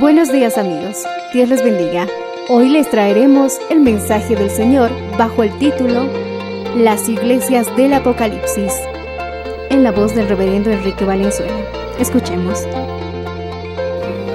Buenos 0.00 0.32
días 0.32 0.56
amigos, 0.56 1.04
Dios 1.34 1.50
les 1.50 1.62
bendiga. 1.62 2.08
Hoy 2.48 2.70
les 2.70 2.88
traeremos 2.88 3.58
el 3.68 3.80
mensaje 3.80 4.34
del 4.34 4.48
Señor 4.48 4.90
bajo 5.18 5.42
el 5.42 5.58
título 5.58 6.08
Las 6.74 7.06
iglesias 7.06 7.66
del 7.76 7.92
Apocalipsis, 7.92 8.72
en 9.68 9.82
la 9.82 9.92
voz 9.92 10.14
del 10.14 10.26
reverendo 10.26 10.70
Enrique 10.70 11.04
Valenzuela. 11.04 11.52
Escuchemos. 11.98 12.66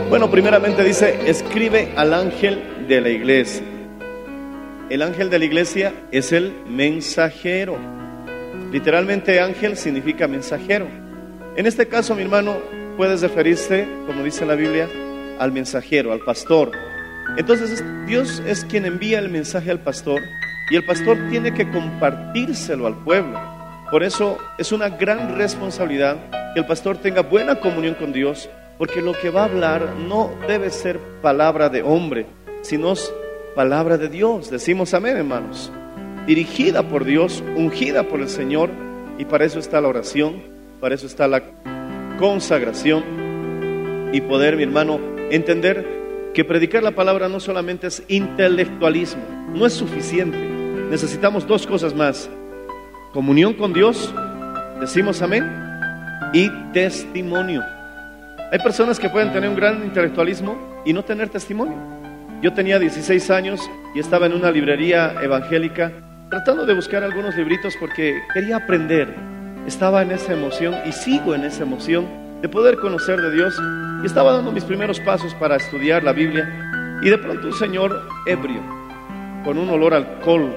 Bueno, 0.07 0.29
primeramente 0.29 0.83
dice, 0.83 1.17
escribe 1.25 1.93
al 1.95 2.13
ángel 2.13 2.85
de 2.87 3.01
la 3.01 3.09
iglesia. 3.09 3.65
El 4.91 5.01
ángel 5.01 5.31
de 5.31 5.39
la 5.39 5.45
iglesia 5.45 5.93
es 6.11 6.31
el 6.31 6.53
mensajero. 6.67 7.75
Literalmente 8.71 9.39
ángel 9.39 9.77
significa 9.77 10.27
mensajero. 10.27 10.87
En 11.55 11.65
este 11.65 11.87
caso, 11.87 12.13
mi 12.13 12.21
hermano, 12.21 12.53
puedes 12.97 13.23
referirse, 13.23 13.87
como 14.05 14.23
dice 14.23 14.45
la 14.45 14.53
Biblia, 14.53 14.87
al 15.39 15.51
mensajero, 15.51 16.11
al 16.11 16.19
pastor. 16.19 16.71
Entonces 17.37 17.71
es- 17.71 17.83
Dios 18.05 18.41
es 18.45 18.65
quien 18.65 18.85
envía 18.85 19.19
el 19.19 19.29
mensaje 19.29 19.71
al 19.71 19.79
pastor 19.79 20.21
y 20.69 20.75
el 20.75 20.85
pastor 20.85 21.17
tiene 21.29 21.53
que 21.53 21.69
compartírselo 21.69 22.87
al 22.87 23.03
pueblo. 23.03 23.39
Por 23.91 24.03
eso 24.03 24.37
es 24.57 24.71
una 24.71 24.89
gran 24.89 25.37
responsabilidad 25.37 26.17
que 26.53 26.59
el 26.59 26.65
pastor 26.65 26.97
tenga 26.97 27.21
buena 27.21 27.55
comunión 27.55 27.95
con 27.95 28.13
Dios, 28.13 28.49
porque 28.77 29.01
lo 29.01 29.13
que 29.13 29.29
va 29.29 29.41
a 29.41 29.45
hablar 29.45 29.93
no 30.07 30.31
debe 30.47 30.69
ser 30.69 30.99
palabra 31.21 31.69
de 31.69 31.81
hombre, 31.83 32.25
sino 32.61 32.93
palabra 33.55 33.97
de 33.97 34.09
Dios. 34.09 34.49
Decimos 34.49 34.93
amén, 34.93 35.17
hermanos. 35.17 35.71
Dirigida 36.25 36.83
por 36.83 37.05
Dios, 37.05 37.43
ungida 37.55 38.03
por 38.03 38.19
el 38.19 38.29
Señor, 38.29 38.69
y 39.17 39.25
para 39.25 39.45
eso 39.45 39.59
está 39.59 39.79
la 39.79 39.87
oración, 39.87 40.41
para 40.81 40.95
eso 40.95 41.05
está 41.05 41.27
la 41.27 41.43
consagración 42.17 43.03
y 44.11 44.21
poder, 44.21 44.55
mi 44.57 44.63
hermano, 44.63 44.99
entender 45.31 45.85
que 46.33 46.43
predicar 46.43 46.83
la 46.83 46.91
palabra 46.91 47.29
no 47.29 47.39
solamente 47.39 47.87
es 47.87 48.03
intelectualismo, 48.07 49.23
no 49.53 49.65
es 49.65 49.73
suficiente. 49.73 50.37
Necesitamos 50.37 51.47
dos 51.47 51.65
cosas 51.65 51.93
más. 51.95 52.29
Comunión 53.13 53.53
con 53.53 53.73
Dios, 53.73 54.13
decimos 54.79 55.21
amén, 55.21 55.49
y 56.33 56.49
testimonio. 56.73 57.63
Hay 58.51 58.59
personas 58.59 58.99
que 58.99 59.09
pueden 59.09 59.31
tener 59.31 59.49
un 59.49 59.55
gran 59.55 59.83
intelectualismo 59.83 60.83
y 60.85 60.93
no 60.93 61.03
tener 61.03 61.29
testimonio. 61.29 61.77
Yo 62.41 62.53
tenía 62.53 62.77
16 62.77 63.31
años 63.31 63.61
y 63.95 63.99
estaba 63.99 64.25
en 64.25 64.33
una 64.33 64.51
librería 64.51 65.15
evangélica 65.23 65.91
tratando 66.29 66.65
de 66.65 66.75
buscar 66.75 67.03
algunos 67.03 67.35
libritos 67.35 67.75
porque 67.79 68.21
quería 68.33 68.57
aprender. 68.57 69.15
Estaba 69.65 70.01
en 70.01 70.11
esa 70.11 70.33
emoción 70.33 70.75
y 70.85 70.91
sigo 70.91 71.33
en 71.33 71.45
esa 71.45 71.63
emoción 71.63 72.24
de 72.41 72.49
poder 72.49 72.77
conocer 72.77 73.21
de 73.21 73.31
Dios 73.31 73.55
y 74.03 74.05
estaba 74.05 74.33
dando 74.33 74.51
mis 74.51 74.63
primeros 74.63 74.99
pasos 74.99 75.33
para 75.35 75.55
estudiar 75.55 76.03
la 76.03 76.13
Biblia 76.13 76.99
y 77.01 77.09
de 77.09 77.17
pronto 77.17 77.47
un 77.47 77.53
señor 77.53 78.07
ebrio 78.25 78.61
con 79.43 79.57
un 79.57 79.69
olor 79.69 79.93
a 79.93 79.97
alcohol 79.97 80.55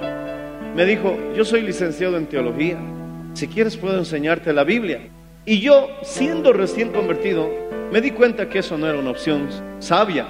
me 0.78 0.84
dijo, 0.84 1.17
yo 1.34 1.44
soy 1.44 1.62
licenciado 1.62 2.17
en 2.17 2.27
teología, 2.27 2.78
si 3.34 3.49
quieres 3.49 3.77
puedo 3.77 3.99
enseñarte 3.99 4.53
la 4.53 4.62
Biblia. 4.62 5.09
Y 5.44 5.61
yo, 5.61 5.88
siendo 6.03 6.53
recién 6.53 6.93
convertido, 6.93 7.50
me 7.91 8.00
di 8.00 8.12
cuenta 8.12 8.49
que 8.49 8.61
eso 8.61 8.78
no 8.78 8.87
era 8.87 8.99
una 8.99 9.11
opción 9.11 9.49
sabia, 9.81 10.28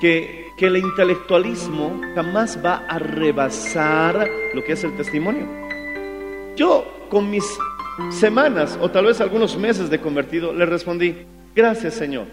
que, 0.00 0.46
que 0.56 0.66
el 0.66 0.76
intelectualismo 0.76 2.00
jamás 2.14 2.58
va 2.64 2.84
a 2.88 2.98
rebasar 2.98 4.28
lo 4.54 4.62
que 4.62 4.74
es 4.74 4.84
el 4.84 4.96
testimonio. 4.96 5.46
Yo, 6.56 6.86
con 7.10 7.30
mis 7.30 7.44
semanas 8.10 8.78
o 8.80 8.90
tal 8.90 9.06
vez 9.06 9.20
algunos 9.20 9.56
meses 9.56 9.90
de 9.90 10.00
convertido, 10.00 10.52
le 10.52 10.66
respondí, 10.66 11.14
gracias 11.54 11.94
Señor. 11.94 12.26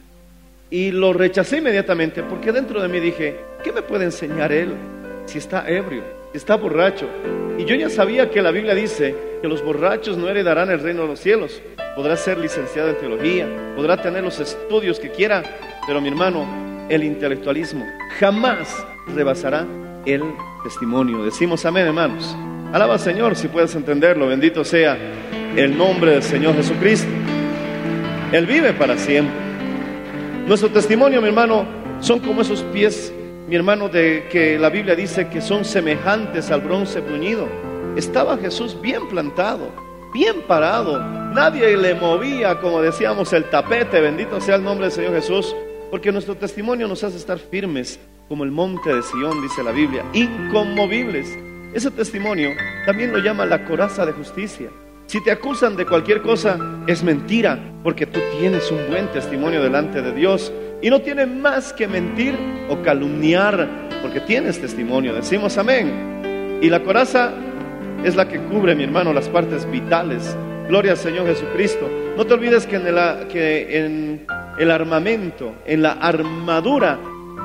Y 0.70 0.92
lo 0.92 1.12
rechacé 1.12 1.58
inmediatamente 1.58 2.24
porque 2.24 2.52
dentro 2.52 2.82
de 2.82 2.88
mí 2.88 3.00
dije, 3.00 3.38
¿qué 3.64 3.72
me 3.72 3.82
puede 3.82 4.06
enseñar 4.06 4.52
él 4.52 4.74
si 5.26 5.38
está 5.38 5.68
ebrio, 5.70 6.04
si 6.32 6.38
está 6.38 6.56
borracho? 6.56 7.08
Y 7.58 7.66
yo 7.66 7.76
ya 7.76 7.90
sabía 7.90 8.30
que 8.30 8.42
la 8.42 8.52
Biblia 8.52 8.74
dice 8.74 9.16
que 9.42 9.48
los 9.48 9.64
borrachos 9.64 10.18
no 10.18 10.30
heredarán 10.30 10.72
el 10.72 10.80
reino 10.80 11.02
de 11.02 11.10
los 11.10 11.20
cielos. 11.20 11.62
Podrá 11.96 12.16
ser 12.16 12.38
licenciado 12.38 12.90
en 12.90 12.98
teología, 12.98 13.48
podrá 13.76 14.02
tener 14.02 14.24
los 14.24 14.40
estudios 14.40 15.00
que 15.00 15.12
quiera, 15.12 15.44
pero 15.86 16.00
mi 16.00 16.08
hermano, 16.08 16.88
el 16.90 17.04
intelectualismo 17.04 17.86
jamás 18.20 18.86
rebasará 19.14 19.68
el 20.06 20.24
testimonio. 20.64 21.24
Decimos 21.24 21.66
amén, 21.66 21.88
hermanos. 21.88 22.36
Alaba 22.72 22.94
al 22.94 23.00
Señor 23.00 23.36
si 23.36 23.50
puedes 23.50 23.76
entenderlo. 23.76 24.28
Bendito 24.28 24.64
sea 24.64 24.98
el 25.56 25.78
nombre 25.78 26.12
del 26.12 26.24
Señor 26.24 26.56
Jesucristo. 26.56 27.10
Él 28.32 28.46
vive 28.46 28.74
para 28.74 28.98
siempre. 28.98 29.36
Nuestro 30.48 30.70
testimonio, 30.70 31.22
mi 31.22 31.28
hermano, 31.28 31.66
son 32.00 32.20
como 32.20 32.42
esos 32.42 32.64
pies, 32.74 33.14
mi 33.48 33.56
hermano, 33.56 33.90
de 33.90 34.28
que 34.32 34.58
la 34.58 34.70
Biblia 34.70 34.96
dice 34.96 35.28
que 35.28 35.42
son 35.42 35.66
semejantes 35.66 36.50
al 36.52 36.62
bronce 36.62 37.02
bruñido. 37.02 37.48
Estaba 37.96 38.38
Jesús 38.38 38.80
bien 38.82 39.08
plantado, 39.10 39.70
bien 40.14 40.42
parado. 40.48 41.00
Nadie 41.34 41.76
le 41.76 41.96
movía, 41.96 42.60
como 42.60 42.82
decíamos, 42.82 43.34
el 43.34 43.44
tapete. 43.46 44.00
Bendito 44.00 44.40
sea 44.40 44.56
el 44.56 44.64
nombre 44.64 44.86
del 44.86 44.94
Señor 44.94 45.14
Jesús, 45.14 45.54
porque 45.90 46.12
nuestro 46.12 46.36
testimonio 46.36 46.88
nos 46.88 47.04
hace 47.04 47.18
estar 47.18 47.38
firmes 47.38 48.00
como 48.30 48.46
el 48.46 48.52
monte 48.52 48.94
de 48.94 49.02
Sión, 49.02 49.42
dice 49.42 49.62
la 49.62 49.72
Biblia, 49.72 50.06
inconmovibles. 50.14 51.38
Ese 51.74 51.92
testimonio 51.92 52.52
también 52.86 53.12
lo 53.12 53.20
llama 53.20 53.46
la 53.46 53.66
coraza 53.66 54.06
de 54.06 54.14
justicia. 54.14 54.70
Si 55.12 55.20
te 55.20 55.30
acusan 55.30 55.76
de 55.76 55.86
cualquier 55.86 56.22
cosa, 56.22 56.58
es 56.88 57.04
mentira, 57.04 57.60
porque 57.84 58.06
tú 58.06 58.22
tienes 58.40 58.72
un 58.72 58.88
buen 58.88 59.12
testimonio 59.12 59.62
delante 59.62 60.02
de 60.02 60.14
Dios 60.14 60.54
y 60.82 60.90
no 60.90 61.02
tienes 61.02 61.28
más 61.28 61.74
que 61.74 61.86
mentir 61.86 62.34
o 62.70 62.82
calumniar, 62.82 63.68
porque 64.02 64.22
tienes 64.22 64.62
testimonio. 64.62 65.14
Decimos 65.14 65.58
amén. 65.58 66.60
Y 66.62 66.70
la 66.70 66.82
coraza 66.82 67.34
es 68.06 68.16
la 68.16 68.30
que 68.30 68.40
cubre, 68.40 68.74
mi 68.74 68.86
hermano, 68.86 69.12
las 69.12 69.28
partes 69.28 69.70
vitales. 69.70 70.34
Gloria 70.70 70.92
al 70.94 70.98
Señor 70.98 71.28
Jesucristo. 71.28 71.90
No 72.16 72.26
te 72.26 72.34
olvides 72.34 72.66
que 72.66 72.78
en, 72.78 72.88
el, 72.88 73.28
que 73.28 73.86
en 73.86 74.26
el 74.58 74.72
armamento, 74.72 75.56
en 75.66 75.82
la 75.82 75.92
armadura 75.92 76.98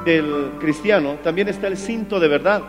del 0.05 0.53
cristiano, 0.61 1.17
también 1.25 1.49
está 1.49 1.67
el 1.67 1.77
cinto 1.77 2.21
de 2.21 2.29
verdad. 2.29 2.63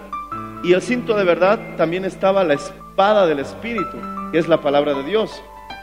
Y 0.63 0.73
el 0.73 0.81
cinto 0.81 1.15
de 1.15 1.23
verdad 1.23 1.59
también 1.77 2.03
estaba 2.03 2.43
la 2.43 2.55
espada 2.55 3.27
del 3.27 3.37
Espíritu, 3.37 3.97
que 4.31 4.39
es 4.39 4.47
la 4.47 4.61
palabra 4.61 4.93
de 4.93 5.03
Dios. 5.03 5.41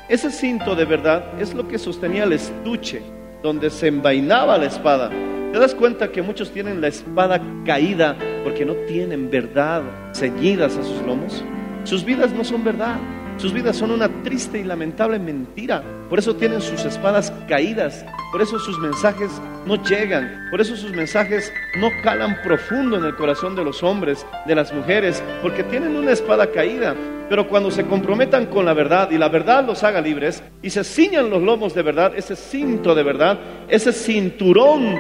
Ese 0.09 0.31
cinto 0.31 0.75
de 0.75 0.85
verdad 0.85 1.41
es 1.41 1.55
lo 1.55 1.67
que 1.67 1.79
sostenía 1.79 2.25
el 2.25 2.33
estuche, 2.33 3.03
donde 3.43 3.71
se 3.71 3.89
envainaba 3.89 4.59
la 4.59 4.67
espada. 4.67 5.11
¿Te 5.53 5.59
das 5.59 5.75
cuenta 5.75 6.11
que 6.11 6.21
muchos 6.21 6.51
tienen 6.51 6.81
la 6.81 6.89
espada 6.89 7.41
caída 7.65 8.17
porque 8.43 8.65
no 8.65 8.75
tienen 8.87 9.31
verdad 9.31 9.83
ceñidas 10.15 10.77
a 10.77 10.83
sus 10.83 11.01
lomos. 11.03 11.43
Sus 11.85 12.05
vidas 12.05 12.33
no 12.33 12.45
son 12.45 12.63
verdad. 12.63 12.97
Sus 13.37 13.53
vidas 13.53 13.77
son 13.77 13.91
una 13.91 14.09
triste 14.23 14.59
y 14.61 14.65
lamentable 14.65 15.19
mentira. 15.19 15.83
Por 16.09 16.19
eso 16.19 16.37
tienen 16.37 16.61
sus 16.61 16.85
espadas 16.85 17.33
caídas. 17.49 18.05
Por 18.31 18.41
eso 18.41 18.59
sus 18.59 18.79
mensajes 18.79 19.31
no 19.67 19.83
llegan. 19.83 20.49
Por 20.51 20.61
eso 20.61 20.77
sus 20.77 20.93
mensajes 20.93 21.53
no 21.79 21.89
calan 22.03 22.37
profundo 22.43 22.97
en 22.97 23.05
el 23.05 23.17
corazón 23.17 23.57
de 23.57 23.65
los 23.65 23.83
hombres, 23.83 24.25
de 24.47 24.55
las 24.55 24.73
mujeres. 24.73 25.23
Porque 25.43 25.65
tienen 25.65 25.97
una 25.97 26.13
espada 26.13 26.51
caída. 26.53 26.95
Pero 27.29 27.49
cuando 27.49 27.71
se 27.71 27.85
comprometan 27.85 28.47
con 28.47 28.65
la 28.65 28.75
verdad 28.75 29.11
y 29.11 29.19
la 29.19 29.29
verdad 29.29 29.65
los 29.67 29.83
haga 29.83 30.01
libres 30.01 30.43
y 30.63 30.71
se 30.71 30.85
ciñan 30.85 31.31
los 31.31 31.43
lomos 31.43 31.75
de 31.75 31.83
verdad, 31.83 32.13
ese 32.15 32.37
cinto 32.37 32.95
de 32.95 33.03
verdad, 33.03 33.39
ese 33.69 33.93
cinturón 33.93 34.95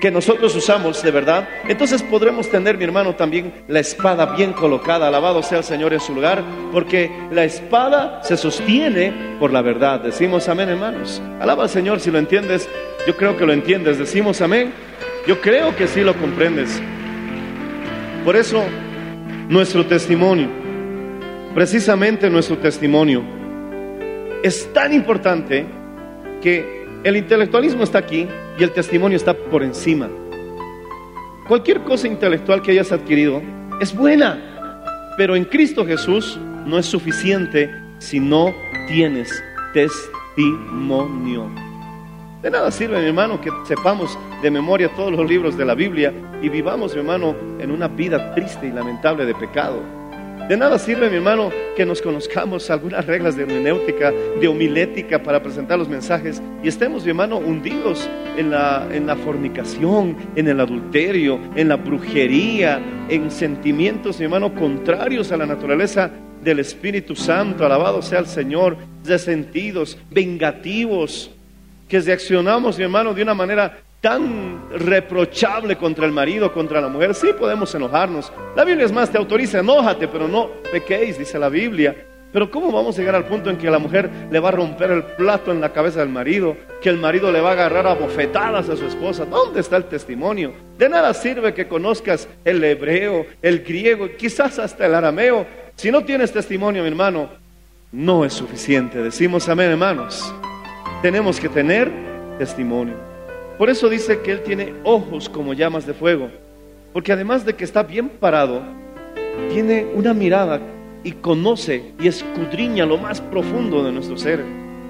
que 0.00 0.10
nosotros 0.10 0.56
usamos 0.56 1.02
de 1.02 1.10
verdad, 1.10 1.46
entonces 1.68 2.02
podremos 2.02 2.48
tener, 2.48 2.78
mi 2.78 2.84
hermano, 2.84 3.14
también 3.14 3.52
la 3.68 3.80
espada 3.80 4.34
bien 4.34 4.52
colocada. 4.54 5.08
Alabado 5.08 5.42
sea 5.42 5.58
el 5.58 5.64
Señor 5.64 5.92
en 5.92 6.00
su 6.00 6.14
lugar, 6.14 6.42
porque 6.72 7.10
la 7.30 7.44
espada 7.44 8.22
se 8.22 8.36
sostiene 8.36 9.12
por 9.38 9.52
la 9.52 9.60
verdad. 9.60 10.00
Decimos 10.00 10.48
amén, 10.48 10.70
hermanos. 10.70 11.20
Alaba 11.38 11.64
al 11.64 11.68
Señor 11.68 12.00
si 12.00 12.10
lo 12.10 12.18
entiendes. 12.18 12.68
Yo 13.06 13.14
creo 13.16 13.36
que 13.36 13.44
lo 13.44 13.52
entiendes. 13.52 13.98
Decimos 13.98 14.40
amén. 14.40 14.72
Yo 15.26 15.40
creo 15.40 15.76
que 15.76 15.86
sí 15.86 16.00
lo 16.00 16.14
comprendes. 16.14 16.80
Por 18.24 18.36
eso, 18.36 18.64
nuestro 19.48 19.84
testimonio, 19.84 20.48
precisamente 21.54 22.30
nuestro 22.30 22.56
testimonio, 22.56 23.22
es 24.42 24.72
tan 24.72 24.94
importante 24.94 25.66
que 26.40 26.86
el 27.04 27.16
intelectualismo 27.16 27.82
está 27.82 27.98
aquí 27.98 28.26
y 28.60 28.62
el 28.62 28.72
testimonio 28.72 29.16
está 29.16 29.32
por 29.32 29.62
encima. 29.62 30.10
Cualquier 31.48 31.80
cosa 31.80 32.06
intelectual 32.06 32.60
que 32.60 32.72
hayas 32.72 32.92
adquirido 32.92 33.40
es 33.80 33.96
buena, 33.96 34.84
pero 35.16 35.34
en 35.34 35.46
Cristo 35.46 35.86
Jesús 35.86 36.38
no 36.66 36.78
es 36.78 36.84
suficiente 36.84 37.70
si 37.98 38.20
no 38.20 38.52
tienes 38.86 39.42
testimonio. 39.72 41.50
De 42.42 42.50
nada 42.50 42.70
sirve, 42.70 43.00
mi 43.00 43.08
hermano, 43.08 43.40
que 43.40 43.50
sepamos 43.66 44.18
de 44.42 44.50
memoria 44.50 44.90
todos 44.94 45.12
los 45.12 45.26
libros 45.26 45.56
de 45.56 45.64
la 45.64 45.74
Biblia 45.74 46.12
y 46.42 46.50
vivamos, 46.50 46.92
mi 46.92 47.00
hermano, 47.00 47.34
en 47.58 47.70
una 47.70 47.88
vida 47.88 48.34
triste 48.34 48.66
y 48.66 48.72
lamentable 48.72 49.24
de 49.24 49.34
pecado. 49.34 49.99
De 50.50 50.56
nada 50.56 50.80
sirve, 50.80 51.08
mi 51.08 51.14
hermano, 51.18 51.52
que 51.76 51.86
nos 51.86 52.02
conozcamos 52.02 52.70
algunas 52.70 53.06
reglas 53.06 53.36
de 53.36 53.44
hermenéutica, 53.44 54.10
de 54.40 54.48
homilética 54.48 55.22
para 55.22 55.40
presentar 55.40 55.78
los 55.78 55.88
mensajes 55.88 56.42
y 56.60 56.66
estemos, 56.66 57.04
mi 57.04 57.10
hermano, 57.10 57.36
hundidos 57.36 58.10
en 58.36 58.50
la, 58.50 58.88
en 58.90 59.06
la 59.06 59.14
fornicación, 59.14 60.16
en 60.34 60.48
el 60.48 60.58
adulterio, 60.58 61.38
en 61.54 61.68
la 61.68 61.76
brujería, 61.76 62.82
en 63.08 63.30
sentimientos, 63.30 64.18
mi 64.18 64.24
hermano, 64.24 64.52
contrarios 64.52 65.30
a 65.30 65.36
la 65.36 65.46
naturaleza 65.46 66.10
del 66.42 66.58
Espíritu 66.58 67.14
Santo. 67.14 67.64
Alabado 67.64 68.02
sea 68.02 68.18
el 68.18 68.26
Señor, 68.26 68.76
resentidos, 69.04 69.98
vengativos, 70.10 71.30
que 71.88 72.00
reaccionamos, 72.00 72.76
mi 72.76 72.82
hermano, 72.82 73.14
de 73.14 73.22
una 73.22 73.34
manera 73.34 73.78
tan 74.00 74.70
reprochable 74.70 75.76
contra 75.76 76.06
el 76.06 76.12
marido, 76.12 76.52
contra 76.52 76.80
la 76.80 76.88
mujer, 76.88 77.14
sí 77.14 77.28
podemos 77.38 77.74
enojarnos. 77.74 78.32
La 78.56 78.64
Biblia 78.64 78.86
es 78.86 78.92
más, 78.92 79.10
te 79.10 79.18
autoriza, 79.18 79.60
enójate, 79.60 80.08
pero 80.08 80.26
no 80.26 80.48
pequéis, 80.72 81.18
dice 81.18 81.38
la 81.38 81.48
Biblia. 81.48 82.06
Pero 82.32 82.50
¿cómo 82.50 82.70
vamos 82.70 82.96
a 82.96 83.00
llegar 83.00 83.16
al 83.16 83.26
punto 83.26 83.50
en 83.50 83.58
que 83.58 83.70
la 83.70 83.80
mujer 83.80 84.08
le 84.30 84.38
va 84.38 84.50
a 84.50 84.52
romper 84.52 84.92
el 84.92 85.02
plato 85.02 85.50
en 85.50 85.60
la 85.60 85.72
cabeza 85.72 85.98
del 85.98 86.10
marido? 86.10 86.56
Que 86.80 86.88
el 86.88 86.96
marido 86.96 87.32
le 87.32 87.40
va 87.40 87.50
a 87.50 87.52
agarrar 87.52 87.86
a 87.88 87.94
bofetadas 87.94 88.68
a 88.68 88.76
su 88.76 88.86
esposa. 88.86 89.24
¿Dónde 89.24 89.60
está 89.60 89.76
el 89.76 89.84
testimonio? 89.86 90.52
De 90.78 90.88
nada 90.88 91.12
sirve 91.12 91.52
que 91.52 91.66
conozcas 91.66 92.28
el 92.44 92.62
hebreo, 92.62 93.26
el 93.42 93.64
griego, 93.64 94.08
quizás 94.16 94.60
hasta 94.60 94.86
el 94.86 94.94
arameo. 94.94 95.44
Si 95.74 95.90
no 95.90 96.04
tienes 96.04 96.32
testimonio, 96.32 96.82
mi 96.82 96.88
hermano, 96.88 97.28
no 97.90 98.24
es 98.24 98.32
suficiente. 98.32 99.02
Decimos 99.02 99.48
amén, 99.48 99.72
hermanos. 99.72 100.32
Tenemos 101.02 101.40
que 101.40 101.48
tener 101.48 101.90
testimonio. 102.38 103.09
Por 103.60 103.68
eso 103.68 103.90
dice 103.90 104.20
que 104.20 104.32
Él 104.32 104.42
tiene 104.42 104.72
ojos 104.84 105.28
como 105.28 105.52
llamas 105.52 105.86
de 105.86 105.92
fuego. 105.92 106.30
Porque 106.94 107.12
además 107.12 107.44
de 107.44 107.52
que 107.52 107.64
está 107.64 107.82
bien 107.82 108.08
parado, 108.08 108.62
tiene 109.52 109.86
una 109.94 110.14
mirada 110.14 110.58
y 111.04 111.12
conoce 111.12 111.92
y 112.00 112.08
escudriña 112.08 112.86
lo 112.86 112.96
más 112.96 113.20
profundo 113.20 113.84
de 113.84 113.92
nuestro 113.92 114.16
ser. 114.16 114.42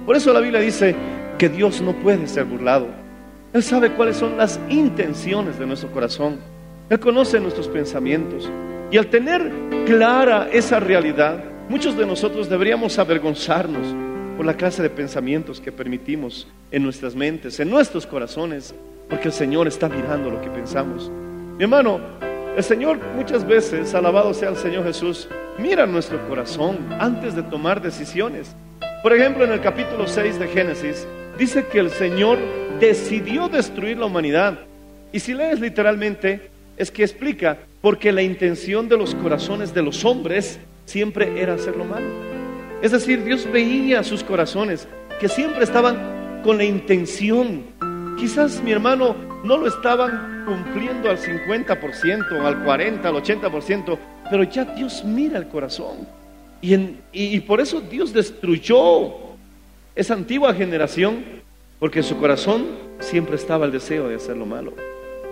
Por 0.06 0.14
eso 0.14 0.32
la 0.32 0.38
Biblia 0.38 0.60
dice 0.60 0.94
que 1.36 1.48
Dios 1.48 1.80
no 1.80 1.94
puede 1.94 2.28
ser 2.28 2.44
burlado. 2.44 2.86
Él 3.52 3.64
sabe 3.64 3.90
cuáles 3.94 4.18
son 4.18 4.36
las 4.36 4.60
intenciones 4.68 5.58
de 5.58 5.66
nuestro 5.66 5.90
corazón. 5.90 6.38
Él 6.88 7.00
conoce 7.00 7.40
nuestros 7.40 7.66
pensamientos. 7.66 8.48
Y 8.92 8.98
al 8.98 9.08
tener 9.08 9.50
clara 9.84 10.48
esa 10.52 10.78
realidad, 10.78 11.42
muchos 11.68 11.96
de 11.96 12.06
nosotros 12.06 12.48
deberíamos 12.48 13.00
avergonzarnos 13.00 13.84
por 14.36 14.46
la 14.46 14.54
clase 14.54 14.80
de 14.80 14.90
pensamientos 14.90 15.60
que 15.60 15.72
permitimos 15.72 16.46
en 16.70 16.82
nuestras 16.82 17.14
mentes, 17.14 17.60
en 17.60 17.70
nuestros 17.70 18.06
corazones, 18.06 18.74
porque 19.08 19.28
el 19.28 19.34
Señor 19.34 19.66
está 19.66 19.88
mirando 19.88 20.30
lo 20.30 20.40
que 20.40 20.50
pensamos. 20.50 21.10
Mi 21.56 21.64
hermano, 21.64 22.00
el 22.56 22.62
Señor 22.62 22.98
muchas 23.16 23.46
veces, 23.46 23.94
alabado 23.94 24.32
sea 24.34 24.50
el 24.50 24.56
Señor 24.56 24.84
Jesús, 24.84 25.28
mira 25.58 25.86
nuestro 25.86 26.26
corazón 26.28 26.78
antes 26.98 27.34
de 27.34 27.42
tomar 27.42 27.82
decisiones. 27.82 28.54
Por 29.02 29.12
ejemplo, 29.12 29.44
en 29.44 29.52
el 29.52 29.60
capítulo 29.60 30.06
6 30.06 30.38
de 30.38 30.48
Génesis, 30.48 31.06
dice 31.38 31.66
que 31.66 31.78
el 31.78 31.90
Señor 31.90 32.38
decidió 32.78 33.48
destruir 33.48 33.98
la 33.98 34.06
humanidad. 34.06 34.58
Y 35.12 35.20
si 35.20 35.34
lees 35.34 35.60
literalmente, 35.60 36.50
es 36.76 36.90
que 36.90 37.02
explica, 37.02 37.58
porque 37.80 38.12
la 38.12 38.22
intención 38.22 38.88
de 38.88 38.96
los 38.96 39.14
corazones 39.14 39.74
de 39.74 39.82
los 39.82 40.04
hombres 40.04 40.58
siempre 40.84 41.40
era 41.40 41.54
hacer 41.54 41.76
lo 41.76 41.84
malo. 41.84 42.06
Es 42.82 42.92
decir, 42.92 43.24
Dios 43.24 43.46
veía 43.50 44.02
sus 44.02 44.24
corazones, 44.24 44.86
que 45.18 45.28
siempre 45.28 45.64
estaban 45.64 46.19
con 46.42 46.58
la 46.58 46.64
intención. 46.64 47.62
Quizás 48.18 48.62
mi 48.62 48.72
hermano 48.72 49.14
no 49.44 49.56
lo 49.56 49.66
estaban 49.66 50.44
cumpliendo 50.46 51.10
al 51.10 51.18
50%, 51.18 52.44
al 52.44 52.64
40%, 52.64 53.04
al 53.04 53.14
80%, 53.14 53.98
pero 54.30 54.42
ya 54.44 54.64
Dios 54.64 55.04
mira 55.04 55.38
el 55.38 55.48
corazón. 55.48 56.06
Y, 56.62 57.40
por 57.40 57.60
eso 57.60 57.80
Dios 57.80 58.12
destruyó 58.12 59.12
esa 59.94 60.14
antigua 60.14 60.52
generación, 60.52 61.24
porque 61.78 62.00
en 62.00 62.04
su 62.04 62.18
corazón 62.18 62.66
siempre 62.98 63.36
estaba 63.36 63.64
el 63.64 63.72
deseo 63.72 64.08
de 64.08 64.16
hacer 64.16 64.36
lo 64.36 64.44
malo. 64.44 64.74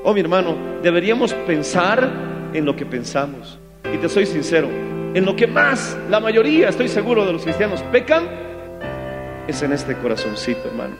Oh, 0.04 0.14
mi 0.14 0.20
hermano, 0.20 0.56
deberíamos 0.82 1.34
pensar 1.34 2.10
en 2.54 2.64
lo 2.64 2.74
que 2.74 2.86
pensamos. 2.86 3.58
Y 3.92 3.98
te 3.98 4.08
soy 4.08 4.24
sincero, 4.24 4.68
en 5.14 5.24
lo 5.24 5.36
que 5.36 5.46
más 5.46 5.96
la 6.08 6.20
mayoría, 6.20 6.70
estoy 6.70 6.88
seguro, 6.88 7.26
de 7.26 7.32
los 7.32 7.42
cristianos 7.42 7.82
pecan, 7.92 8.47
es 9.48 9.62
en 9.62 9.72
este 9.72 9.96
corazoncito, 9.96 10.68
hermano, 10.68 10.94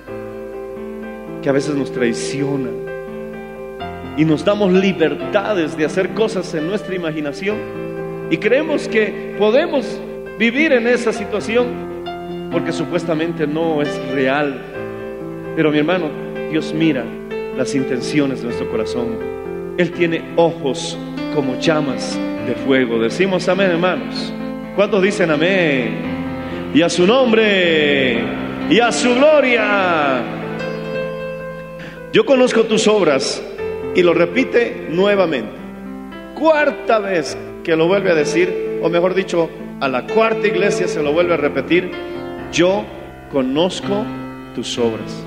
que 1.42 1.48
a 1.48 1.52
veces 1.52 1.76
nos 1.76 1.92
traiciona 1.92 2.70
y 4.16 4.24
nos 4.24 4.44
damos 4.44 4.72
libertades 4.72 5.76
de 5.76 5.84
hacer 5.84 6.14
cosas 6.14 6.52
en 6.54 6.66
nuestra 6.66 6.94
imaginación 6.94 7.58
y 8.30 8.38
creemos 8.38 8.88
que 8.88 9.36
podemos 9.38 10.00
vivir 10.38 10.72
en 10.72 10.88
esa 10.88 11.12
situación 11.12 11.66
porque 12.50 12.72
supuestamente 12.72 13.46
no 13.46 13.82
es 13.82 13.94
real. 14.12 14.58
Pero 15.54 15.70
mi 15.70 15.78
hermano, 15.78 16.08
Dios 16.50 16.72
mira 16.72 17.04
las 17.56 17.74
intenciones 17.74 18.40
de 18.40 18.46
nuestro 18.46 18.70
corazón. 18.70 19.18
Él 19.76 19.92
tiene 19.92 20.22
ojos 20.36 20.98
como 21.34 21.58
llamas 21.60 22.18
de 22.46 22.54
fuego. 22.54 22.98
Decimos 22.98 23.48
amén, 23.48 23.72
hermanos. 23.72 24.32
¿Cuántos 24.74 25.02
dicen 25.02 25.30
amén? 25.30 26.07
Y 26.74 26.82
a 26.82 26.88
su 26.88 27.06
nombre, 27.06 28.18
y 28.70 28.80
a 28.80 28.92
su 28.92 29.14
gloria. 29.14 30.22
Yo 32.12 32.26
conozco 32.26 32.64
tus 32.64 32.86
obras 32.86 33.42
y 33.94 34.02
lo 34.02 34.12
repite 34.12 34.86
nuevamente. 34.90 35.50
Cuarta 36.34 36.98
vez 36.98 37.36
que 37.64 37.74
lo 37.74 37.86
vuelve 37.88 38.10
a 38.10 38.14
decir, 38.14 38.80
o 38.82 38.88
mejor 38.88 39.14
dicho, 39.14 39.48
a 39.80 39.88
la 39.88 40.06
cuarta 40.06 40.46
iglesia 40.46 40.88
se 40.88 41.02
lo 41.02 41.12
vuelve 41.12 41.34
a 41.34 41.36
repetir. 41.38 41.90
Yo 42.52 42.84
conozco 43.32 44.04
tus 44.54 44.78
obras. 44.78 45.24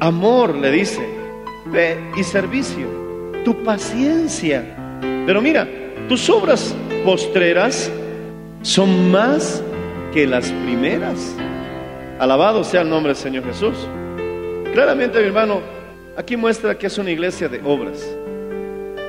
Amor, 0.00 0.54
le 0.54 0.70
dice, 0.70 1.00
fe 1.72 1.98
y 2.16 2.22
servicio, 2.22 2.86
tu 3.44 3.62
paciencia. 3.62 4.64
Pero 5.26 5.40
mira, 5.40 5.66
tus 6.08 6.28
obras 6.28 6.74
postreras 7.04 7.90
son 8.62 9.10
más 9.10 9.62
que 10.12 10.26
las 10.26 10.50
primeras. 10.50 11.36
Alabado 12.18 12.64
sea 12.64 12.82
el 12.82 12.90
nombre 12.90 13.12
del 13.12 13.22
Señor 13.22 13.44
Jesús. 13.44 13.76
Claramente, 14.72 15.20
mi 15.20 15.26
hermano, 15.26 15.60
aquí 16.16 16.36
muestra 16.36 16.76
que 16.76 16.88
es 16.88 16.98
una 16.98 17.10
iglesia 17.10 17.48
de 17.48 17.60
obras. 17.64 18.04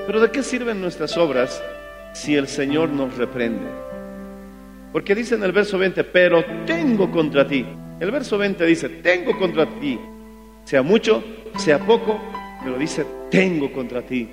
Pero 0.05 0.19
¿de 0.21 0.31
qué 0.31 0.43
sirven 0.43 0.81
nuestras 0.81 1.17
obras 1.17 1.61
si 2.13 2.35
el 2.35 2.47
Señor 2.47 2.89
nos 2.89 3.17
reprende? 3.17 3.67
Porque 4.91 5.15
dice 5.15 5.35
en 5.35 5.43
el 5.43 5.51
verso 5.51 5.77
20, 5.77 6.03
pero 6.05 6.43
tengo 6.65 7.09
contra 7.11 7.47
ti. 7.47 7.65
El 7.99 8.11
verso 8.11 8.37
20 8.37 8.65
dice, 8.65 8.89
tengo 8.89 9.37
contra 9.37 9.65
ti. 9.79 9.99
Sea 10.65 10.81
mucho, 10.81 11.23
sea 11.57 11.79
poco, 11.79 12.19
pero 12.63 12.77
dice, 12.77 13.05
tengo 13.29 13.71
contra 13.71 14.01
ti. 14.01 14.29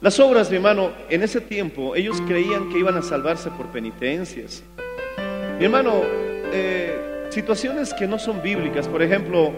Las 0.00 0.18
obras, 0.20 0.50
mi 0.50 0.56
hermano, 0.56 0.92
en 1.08 1.22
ese 1.22 1.40
tiempo 1.40 1.94
ellos 1.94 2.20
creían 2.26 2.68
que 2.70 2.78
iban 2.78 2.96
a 2.96 3.02
salvarse 3.02 3.50
por 3.50 3.66
penitencias. 3.66 4.64
Mi 5.58 5.64
hermano, 5.64 6.02
eh, 6.52 7.26
situaciones 7.30 7.92
que 7.92 8.06
no 8.06 8.20
son 8.20 8.40
bíblicas, 8.42 8.86
por 8.86 9.02
ejemplo, 9.02 9.52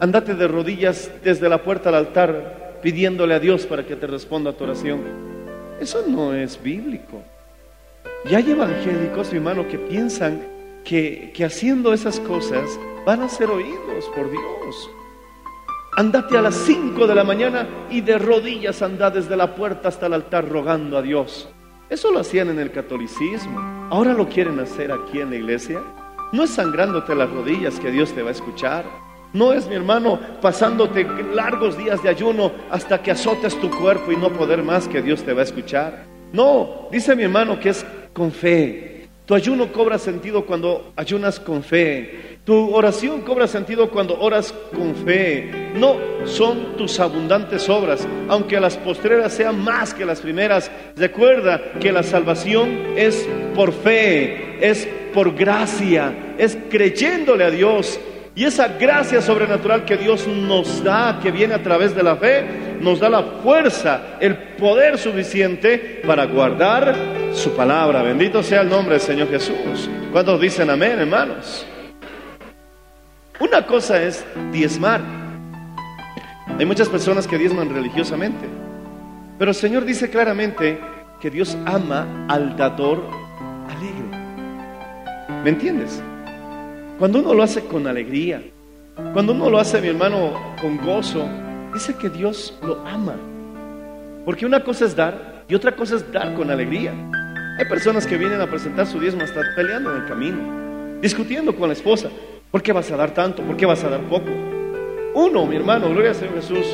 andate 0.00 0.34
de 0.34 0.48
rodillas 0.48 1.10
desde 1.22 1.46
la 1.50 1.62
puerta 1.62 1.90
al 1.90 1.96
altar 1.96 2.78
pidiéndole 2.82 3.34
a 3.34 3.38
Dios 3.38 3.66
para 3.66 3.84
que 3.84 3.96
te 3.96 4.06
responda 4.06 4.50
a 4.50 4.52
tu 4.54 4.64
oración. 4.64 5.02
Eso 5.78 6.02
no 6.08 6.32
es 6.32 6.62
bíblico. 6.62 7.22
Y 8.30 8.34
hay 8.34 8.50
evangélicos, 8.50 9.30
mi 9.30 9.36
hermano, 9.36 9.68
que 9.68 9.78
piensan 9.78 10.40
que, 10.84 11.32
que 11.34 11.44
haciendo 11.44 11.92
esas 11.92 12.18
cosas 12.20 12.80
van 13.04 13.20
a 13.20 13.28
ser 13.28 13.50
oídos 13.50 14.06
por 14.16 14.30
Dios. 14.30 14.90
Andate 15.96 16.38
a 16.38 16.42
las 16.42 16.54
5 16.54 17.06
de 17.06 17.14
la 17.14 17.24
mañana 17.24 17.68
y 17.90 18.00
de 18.00 18.16
rodillas 18.16 18.80
anda 18.80 19.10
desde 19.10 19.36
la 19.36 19.54
puerta 19.54 19.88
hasta 19.88 20.06
el 20.06 20.14
altar 20.14 20.48
rogando 20.48 20.96
a 20.96 21.02
Dios. 21.02 21.50
Eso 21.90 22.12
lo 22.12 22.20
hacían 22.20 22.50
en 22.50 22.60
el 22.60 22.70
catolicismo. 22.70 23.58
Ahora 23.90 24.12
lo 24.12 24.28
quieren 24.28 24.60
hacer 24.60 24.92
aquí 24.92 25.20
en 25.20 25.30
la 25.30 25.36
iglesia. 25.36 25.82
No 26.32 26.44
es 26.44 26.50
sangrándote 26.50 27.16
las 27.16 27.28
rodillas 27.28 27.80
que 27.80 27.90
Dios 27.90 28.12
te 28.12 28.22
va 28.22 28.28
a 28.28 28.32
escuchar. 28.32 28.84
No 29.32 29.52
es, 29.52 29.66
mi 29.66 29.74
hermano, 29.74 30.20
pasándote 30.40 31.04
largos 31.34 31.76
días 31.76 32.00
de 32.00 32.08
ayuno 32.08 32.52
hasta 32.70 33.02
que 33.02 33.10
azotes 33.10 33.60
tu 33.60 33.68
cuerpo 33.70 34.12
y 34.12 34.16
no 34.16 34.32
poder 34.32 34.62
más 34.62 34.86
que 34.86 35.02
Dios 35.02 35.24
te 35.24 35.32
va 35.32 35.40
a 35.40 35.44
escuchar. 35.44 36.04
No, 36.32 36.88
dice 36.92 37.16
mi 37.16 37.24
hermano 37.24 37.58
que 37.58 37.70
es 37.70 37.84
con 38.12 38.30
fe. 38.30 39.08
Tu 39.26 39.34
ayuno 39.34 39.72
cobra 39.72 39.98
sentido 39.98 40.46
cuando 40.46 40.92
ayunas 40.94 41.40
con 41.40 41.64
fe. 41.64 42.29
Tu 42.50 42.74
oración 42.74 43.20
cobra 43.20 43.46
sentido 43.46 43.88
cuando 43.90 44.18
oras 44.18 44.52
con 44.76 44.92
fe. 45.06 45.70
No 45.76 45.94
son 46.24 46.76
tus 46.76 46.98
abundantes 46.98 47.68
obras, 47.68 48.04
aunque 48.28 48.58
las 48.58 48.76
postreras 48.76 49.32
sean 49.34 49.62
más 49.62 49.94
que 49.94 50.04
las 50.04 50.20
primeras. 50.20 50.68
Recuerda 50.96 51.62
que 51.78 51.92
la 51.92 52.02
salvación 52.02 52.94
es 52.96 53.24
por 53.54 53.72
fe, 53.72 54.58
es 54.68 54.88
por 55.14 55.32
gracia, 55.36 56.34
es 56.38 56.58
creyéndole 56.68 57.44
a 57.44 57.52
Dios. 57.52 58.00
Y 58.34 58.44
esa 58.44 58.66
gracia 58.66 59.22
sobrenatural 59.22 59.84
que 59.84 59.96
Dios 59.96 60.26
nos 60.26 60.82
da, 60.82 61.20
que 61.22 61.30
viene 61.30 61.54
a 61.54 61.62
través 61.62 61.94
de 61.94 62.02
la 62.02 62.16
fe, 62.16 62.44
nos 62.80 62.98
da 62.98 63.08
la 63.08 63.22
fuerza, 63.44 64.18
el 64.18 64.36
poder 64.58 64.98
suficiente 64.98 66.02
para 66.04 66.26
guardar 66.26 66.96
su 67.32 67.54
palabra. 67.54 68.02
Bendito 68.02 68.42
sea 68.42 68.62
el 68.62 68.68
nombre 68.68 68.94
del 68.94 69.02
Señor 69.02 69.30
Jesús. 69.30 69.88
¿Cuántos 70.10 70.40
dicen 70.40 70.68
amén, 70.68 70.98
hermanos? 70.98 71.64
Una 73.40 73.66
cosa 73.66 74.02
es 74.02 74.22
diezmar. 74.52 75.00
Hay 76.58 76.66
muchas 76.66 76.90
personas 76.90 77.26
que 77.26 77.38
diezman 77.38 77.70
religiosamente. 77.70 78.46
Pero 79.38 79.52
el 79.52 79.54
Señor 79.54 79.86
dice 79.86 80.10
claramente 80.10 80.78
que 81.22 81.30
Dios 81.30 81.56
ama 81.64 82.26
al 82.28 82.54
dador 82.54 83.02
alegre. 83.66 85.40
¿Me 85.42 85.48
entiendes? 85.48 86.02
Cuando 86.98 87.20
uno 87.20 87.32
lo 87.32 87.42
hace 87.42 87.64
con 87.64 87.86
alegría, 87.86 88.42
cuando 89.14 89.32
uno 89.32 89.48
lo 89.48 89.58
hace, 89.58 89.80
mi 89.80 89.88
hermano, 89.88 90.34
con 90.60 90.76
gozo, 90.76 91.26
dice 91.72 91.94
que 91.94 92.10
Dios 92.10 92.58
lo 92.62 92.86
ama. 92.86 93.16
Porque 94.26 94.44
una 94.44 94.62
cosa 94.62 94.84
es 94.84 94.94
dar 94.94 95.46
y 95.48 95.54
otra 95.54 95.74
cosa 95.74 95.96
es 95.96 96.12
dar 96.12 96.34
con 96.34 96.50
alegría. 96.50 96.92
Hay 97.58 97.64
personas 97.64 98.06
que 98.06 98.18
vienen 98.18 98.42
a 98.42 98.46
presentar 98.46 98.86
su 98.86 99.00
diezmo 99.00 99.22
hasta 99.22 99.40
peleando 99.56 99.96
en 99.96 100.02
el 100.02 100.08
camino, 100.08 101.00
discutiendo 101.00 101.56
con 101.56 101.68
la 101.68 101.72
esposa. 101.72 102.10
¿Por 102.50 102.62
qué 102.62 102.72
vas 102.72 102.90
a 102.90 102.96
dar 102.96 103.14
tanto? 103.14 103.42
¿Por 103.44 103.56
qué 103.56 103.64
vas 103.64 103.84
a 103.84 103.88
dar 103.88 104.00
poco? 104.08 104.28
Uno, 105.14 105.46
mi 105.46 105.54
hermano, 105.54 105.88
gloria 105.88 106.10
al 106.10 106.16
Señor 106.16 106.34
Jesús, 106.34 106.66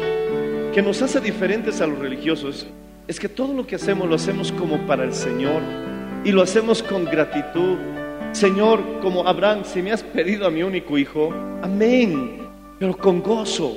que 0.73 0.81
nos 0.81 1.03
hace 1.03 1.21
diferentes 1.21 1.83
a 1.83 1.87
los 1.87 1.99
religiosos, 1.99 2.67
es 3.07 3.21
que 3.21 3.29
todo 3.29 3.53
lo 3.53 3.67
que 3.67 3.77
hacemos 3.77 4.09
lo 4.09 4.15
hacemos 4.15 4.53
como 4.53 4.87
para 4.87 5.05
el 5.05 5.13
Señor 5.13 5.61
y 6.25 6.33
lo 6.33 6.41
hacemos 6.41 6.83
con 6.83 7.05
gratitud. 7.05 7.77
Señor, 8.33 8.81
como 9.03 9.29
Abraham, 9.29 9.65
si 9.65 9.83
me 9.83 9.93
has 9.93 10.03
pedido 10.03 10.47
a 10.47 10.51
mi 10.51 10.63
único 10.63 10.97
hijo, 10.97 11.31
amén, 11.63 12.49
pero 12.79 12.97
con 12.97 13.21
gozo. 13.21 13.77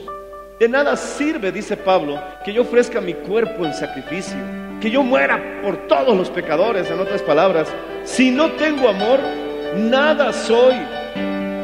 De 0.58 0.70
nada 0.70 0.96
sirve, 0.96 1.52
dice 1.52 1.76
Pablo, 1.76 2.18
que 2.46 2.54
yo 2.54 2.62
ofrezca 2.62 3.02
mi 3.02 3.14
cuerpo 3.14 3.66
en 3.66 3.74
sacrificio, 3.74 4.38
que 4.80 4.90
yo 4.90 5.04
muera 5.04 5.62
por 5.62 5.88
todos 5.88 6.16
los 6.16 6.30
pecadores, 6.30 6.90
en 6.90 7.00
otras 7.00 7.22
palabras. 7.22 7.68
Si 8.06 8.32
no 8.32 8.54
tengo 8.54 8.88
amor, 8.88 9.20
nada 9.76 10.32
soy. 10.32 10.76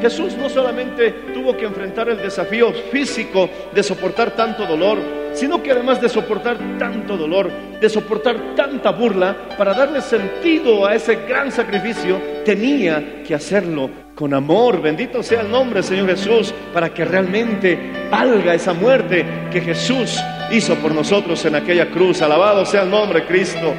Jesús 0.06 0.38
no 0.38 0.50
solamente 0.50 1.12
tuvo 1.34 1.58
que 1.58 1.66
enfrentar 1.66 2.08
el 2.10 2.18
desafío 2.18 2.72
físico 2.92 3.50
de 3.74 3.82
soportar 3.82 4.36
tanto 4.36 4.68
dolor, 4.68 5.00
sino 5.34 5.64
que 5.64 5.72
además 5.72 6.00
de 6.00 6.10
soportar 6.10 6.60
tanto 6.78 7.18
dolor, 7.18 7.50
de 7.82 7.90
soportar 7.90 8.54
tanta 8.56 8.92
burla, 8.92 9.36
para 9.58 9.74
darle 9.74 10.02
sentido 10.02 10.86
a 10.86 10.94
ese 10.94 11.16
gran 11.28 11.52
sacrificio, 11.52 12.22
tenía 12.46 13.24
que 13.24 13.34
hacerlo 13.34 13.90
con 14.14 14.36
amor. 14.36 14.80
Bendito 14.80 15.24
sea 15.24 15.42
el 15.42 15.50
nombre, 15.50 15.82
Señor 15.82 16.08
Jesús, 16.08 16.54
para 16.72 16.94
que 16.94 17.04
realmente 17.04 18.08
valga 18.12 18.54
esa 18.54 18.74
muerte 18.74 19.26
que 19.52 19.60
Jesús 19.60 20.20
hizo 20.52 20.76
por 20.76 20.94
nosotros 20.94 21.44
en 21.46 21.56
aquella 21.56 21.90
cruz. 21.90 22.22
Alabado 22.22 22.64
sea 22.64 22.84
el 22.84 22.92
nombre, 22.92 23.26
Cristo. 23.26 23.74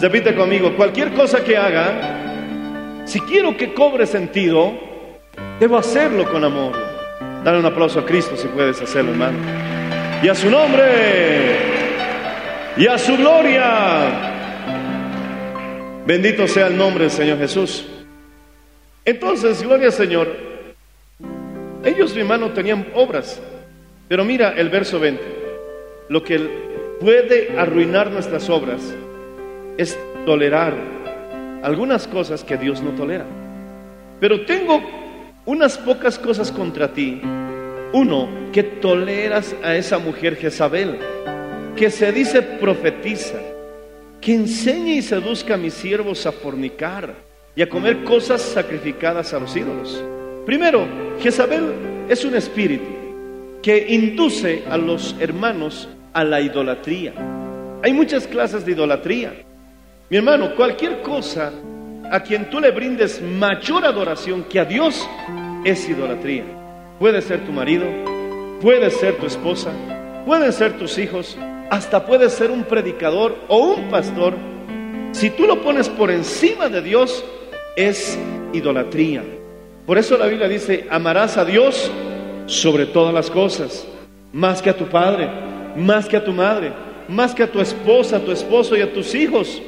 Repite 0.00 0.32
conmigo, 0.36 0.76
cualquier 0.76 1.12
cosa 1.12 1.42
que 1.42 1.56
haga, 1.56 3.02
si 3.04 3.18
quiero 3.22 3.56
que 3.56 3.74
cobre 3.74 4.06
sentido, 4.06 4.91
Debo 5.58 5.78
hacerlo 5.78 6.30
con 6.30 6.44
amor. 6.44 6.72
Dale 7.44 7.58
un 7.58 7.66
aplauso 7.66 8.00
a 8.00 8.06
Cristo 8.06 8.36
si 8.36 8.48
puedes 8.48 8.80
hacerlo, 8.80 9.12
hermano. 9.12 9.38
Y 10.22 10.28
a 10.28 10.34
su 10.34 10.50
nombre. 10.50 11.56
Y 12.76 12.86
a 12.86 12.98
su 12.98 13.16
gloria. 13.16 14.30
Bendito 16.06 16.46
sea 16.48 16.66
el 16.68 16.76
nombre 16.76 17.04
del 17.04 17.12
Señor 17.12 17.38
Jesús. 17.38 17.86
Entonces, 19.04 19.62
gloria 19.62 19.86
al 19.86 19.92
Señor. 19.92 20.28
Ellos, 21.84 22.14
mi 22.14 22.20
hermano, 22.20 22.50
tenían 22.50 22.86
obras. 22.94 23.40
Pero 24.08 24.24
mira 24.24 24.54
el 24.56 24.68
verso 24.68 25.00
20. 25.00 25.22
Lo 26.08 26.22
que 26.22 26.38
puede 27.00 27.58
arruinar 27.58 28.10
nuestras 28.10 28.48
obras 28.48 28.94
es 29.76 29.98
tolerar 30.24 30.74
algunas 31.62 32.06
cosas 32.06 32.44
que 32.44 32.56
Dios 32.56 32.82
no 32.82 32.90
tolera. 32.90 33.24
Pero 34.20 34.44
tengo 34.44 34.80
unas 35.44 35.76
pocas 35.78 36.18
cosas 36.18 36.52
contra 36.52 36.92
ti. 36.92 37.20
Uno, 37.92 38.28
que 38.52 38.62
toleras 38.62 39.54
a 39.62 39.74
esa 39.76 39.98
mujer 39.98 40.36
Jezabel, 40.36 40.98
que 41.76 41.90
se 41.90 42.12
dice 42.12 42.42
profetiza, 42.42 43.38
que 44.20 44.34
enseña 44.34 44.94
y 44.94 45.02
seduzca 45.02 45.54
a 45.54 45.58
mis 45.58 45.74
siervos 45.74 46.24
a 46.26 46.32
fornicar 46.32 47.14
y 47.54 47.62
a 47.62 47.68
comer 47.68 48.04
cosas 48.04 48.40
sacrificadas 48.40 49.34
a 49.34 49.40
los 49.40 49.54
ídolos. 49.56 50.02
Primero, 50.46 50.86
Jezabel 51.20 51.72
es 52.08 52.24
un 52.24 52.34
espíritu 52.34 53.02
que 53.62 53.86
induce 53.94 54.62
a 54.70 54.76
los 54.76 55.14
hermanos 55.20 55.88
a 56.12 56.24
la 56.24 56.40
idolatría. 56.40 57.12
Hay 57.82 57.92
muchas 57.92 58.26
clases 58.26 58.64
de 58.64 58.72
idolatría. 58.72 59.34
Mi 60.08 60.16
hermano, 60.16 60.54
cualquier 60.54 61.02
cosa 61.02 61.52
a 62.12 62.22
quien 62.22 62.50
tú 62.50 62.60
le 62.60 62.70
brindes 62.72 63.22
mayor 63.22 63.86
adoración 63.86 64.44
que 64.44 64.60
a 64.60 64.66
Dios 64.66 65.08
es 65.64 65.88
idolatría. 65.88 66.44
Puede 66.98 67.22
ser 67.22 67.40
tu 67.46 67.52
marido, 67.52 67.86
puede 68.60 68.90
ser 68.90 69.16
tu 69.16 69.24
esposa, 69.24 69.72
pueden 70.26 70.52
ser 70.52 70.76
tus 70.78 70.98
hijos, 70.98 71.38
hasta 71.70 72.04
puede 72.04 72.28
ser 72.28 72.50
un 72.50 72.64
predicador 72.64 73.34
o 73.48 73.56
un 73.60 73.88
pastor. 73.88 74.34
Si 75.12 75.30
tú 75.30 75.46
lo 75.46 75.62
pones 75.62 75.88
por 75.88 76.10
encima 76.10 76.68
de 76.68 76.82
Dios, 76.82 77.24
es 77.76 78.18
idolatría. 78.52 79.24
Por 79.86 79.96
eso 79.96 80.18
la 80.18 80.26
Biblia 80.26 80.48
dice, 80.48 80.86
amarás 80.90 81.38
a 81.38 81.46
Dios 81.46 81.90
sobre 82.44 82.84
todas 82.84 83.14
las 83.14 83.30
cosas, 83.30 83.88
más 84.34 84.60
que 84.60 84.68
a 84.68 84.76
tu 84.76 84.84
padre, 84.84 85.30
más 85.76 86.06
que 86.10 86.18
a 86.18 86.24
tu 86.24 86.32
madre, 86.32 86.74
más 87.08 87.34
que 87.34 87.42
a 87.42 87.50
tu 87.50 87.58
esposa, 87.58 88.18
a 88.18 88.20
tu 88.20 88.32
esposo 88.32 88.76
y 88.76 88.82
a 88.82 88.92
tus 88.92 89.14
hijos. 89.14 89.62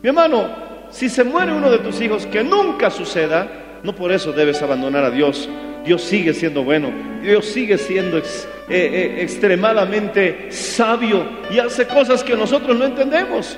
Mi 0.00 0.10
hermano, 0.10 0.67
si 0.90 1.08
se 1.08 1.24
muere 1.24 1.52
uno 1.52 1.70
de 1.70 1.78
tus 1.78 2.00
hijos, 2.00 2.26
que 2.26 2.42
nunca 2.42 2.90
suceda, 2.90 3.48
no 3.82 3.94
por 3.94 4.12
eso 4.12 4.32
debes 4.32 4.62
abandonar 4.62 5.04
a 5.04 5.10
Dios. 5.10 5.48
Dios 5.84 6.02
sigue 6.02 6.34
siendo 6.34 6.64
bueno, 6.64 6.90
Dios 7.22 7.46
sigue 7.46 7.78
siendo 7.78 8.18
eh, 8.18 8.22
eh, 8.68 9.16
extremadamente 9.20 10.50
sabio 10.50 11.24
y 11.50 11.58
hace 11.58 11.86
cosas 11.86 12.22
que 12.22 12.36
nosotros 12.36 12.76
no 12.76 12.84
entendemos. 12.84 13.56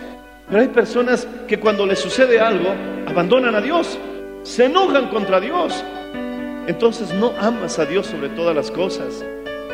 Pero 0.48 0.62
hay 0.62 0.68
personas 0.68 1.26
que 1.48 1.58
cuando 1.58 1.86
les 1.86 1.98
sucede 1.98 2.40
algo, 2.40 2.74
abandonan 3.06 3.54
a 3.54 3.60
Dios, 3.60 3.98
se 4.42 4.66
enojan 4.66 5.08
contra 5.08 5.40
Dios. 5.40 5.84
Entonces 6.66 7.12
no 7.14 7.32
amas 7.40 7.78
a 7.78 7.86
Dios 7.86 8.06
sobre 8.06 8.28
todas 8.30 8.54
las 8.54 8.70
cosas. 8.70 9.24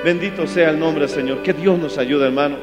Bendito 0.04 0.46
sea 0.46 0.70
el 0.70 0.78
nombre 0.78 1.08
Señor. 1.08 1.42
Que 1.42 1.52
Dios 1.52 1.78
nos 1.78 1.98
ayude, 1.98 2.26
hermano. 2.26 2.56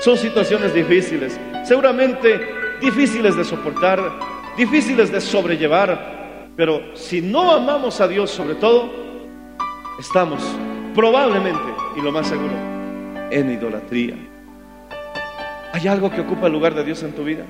Son 0.00 0.16
situaciones 0.16 0.72
difíciles, 0.74 1.38
seguramente 1.64 2.40
difíciles 2.80 3.36
de 3.36 3.44
soportar, 3.44 4.00
difíciles 4.56 5.10
de 5.10 5.20
sobrellevar, 5.20 6.48
pero 6.56 6.94
si 6.94 7.20
no 7.20 7.52
amamos 7.52 8.00
a 8.00 8.08
Dios 8.08 8.30
sobre 8.30 8.54
todo, 8.54 8.90
estamos 9.98 10.42
probablemente, 10.94 11.62
y 11.96 12.00
lo 12.00 12.12
más 12.12 12.26
seguro, 12.26 12.52
en 13.30 13.52
idolatría. 13.52 14.16
¿Hay 15.72 15.86
algo 15.86 16.10
que 16.10 16.20
ocupa 16.20 16.46
el 16.46 16.52
lugar 16.52 16.74
de 16.74 16.84
Dios 16.84 17.02
en 17.02 17.12
tu 17.12 17.24
vida? 17.24 17.44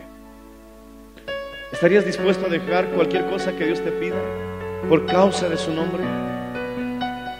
¿Estarías 1.73 2.05
dispuesto 2.05 2.47
a 2.47 2.49
dejar 2.49 2.89
cualquier 2.89 3.27
cosa 3.27 3.57
que 3.57 3.65
Dios 3.65 3.81
te 3.81 3.91
pida 3.93 4.17
por 4.89 5.07
causa 5.07 5.49
de 5.49 5.57
su 5.57 5.73
nombre? 5.73 6.03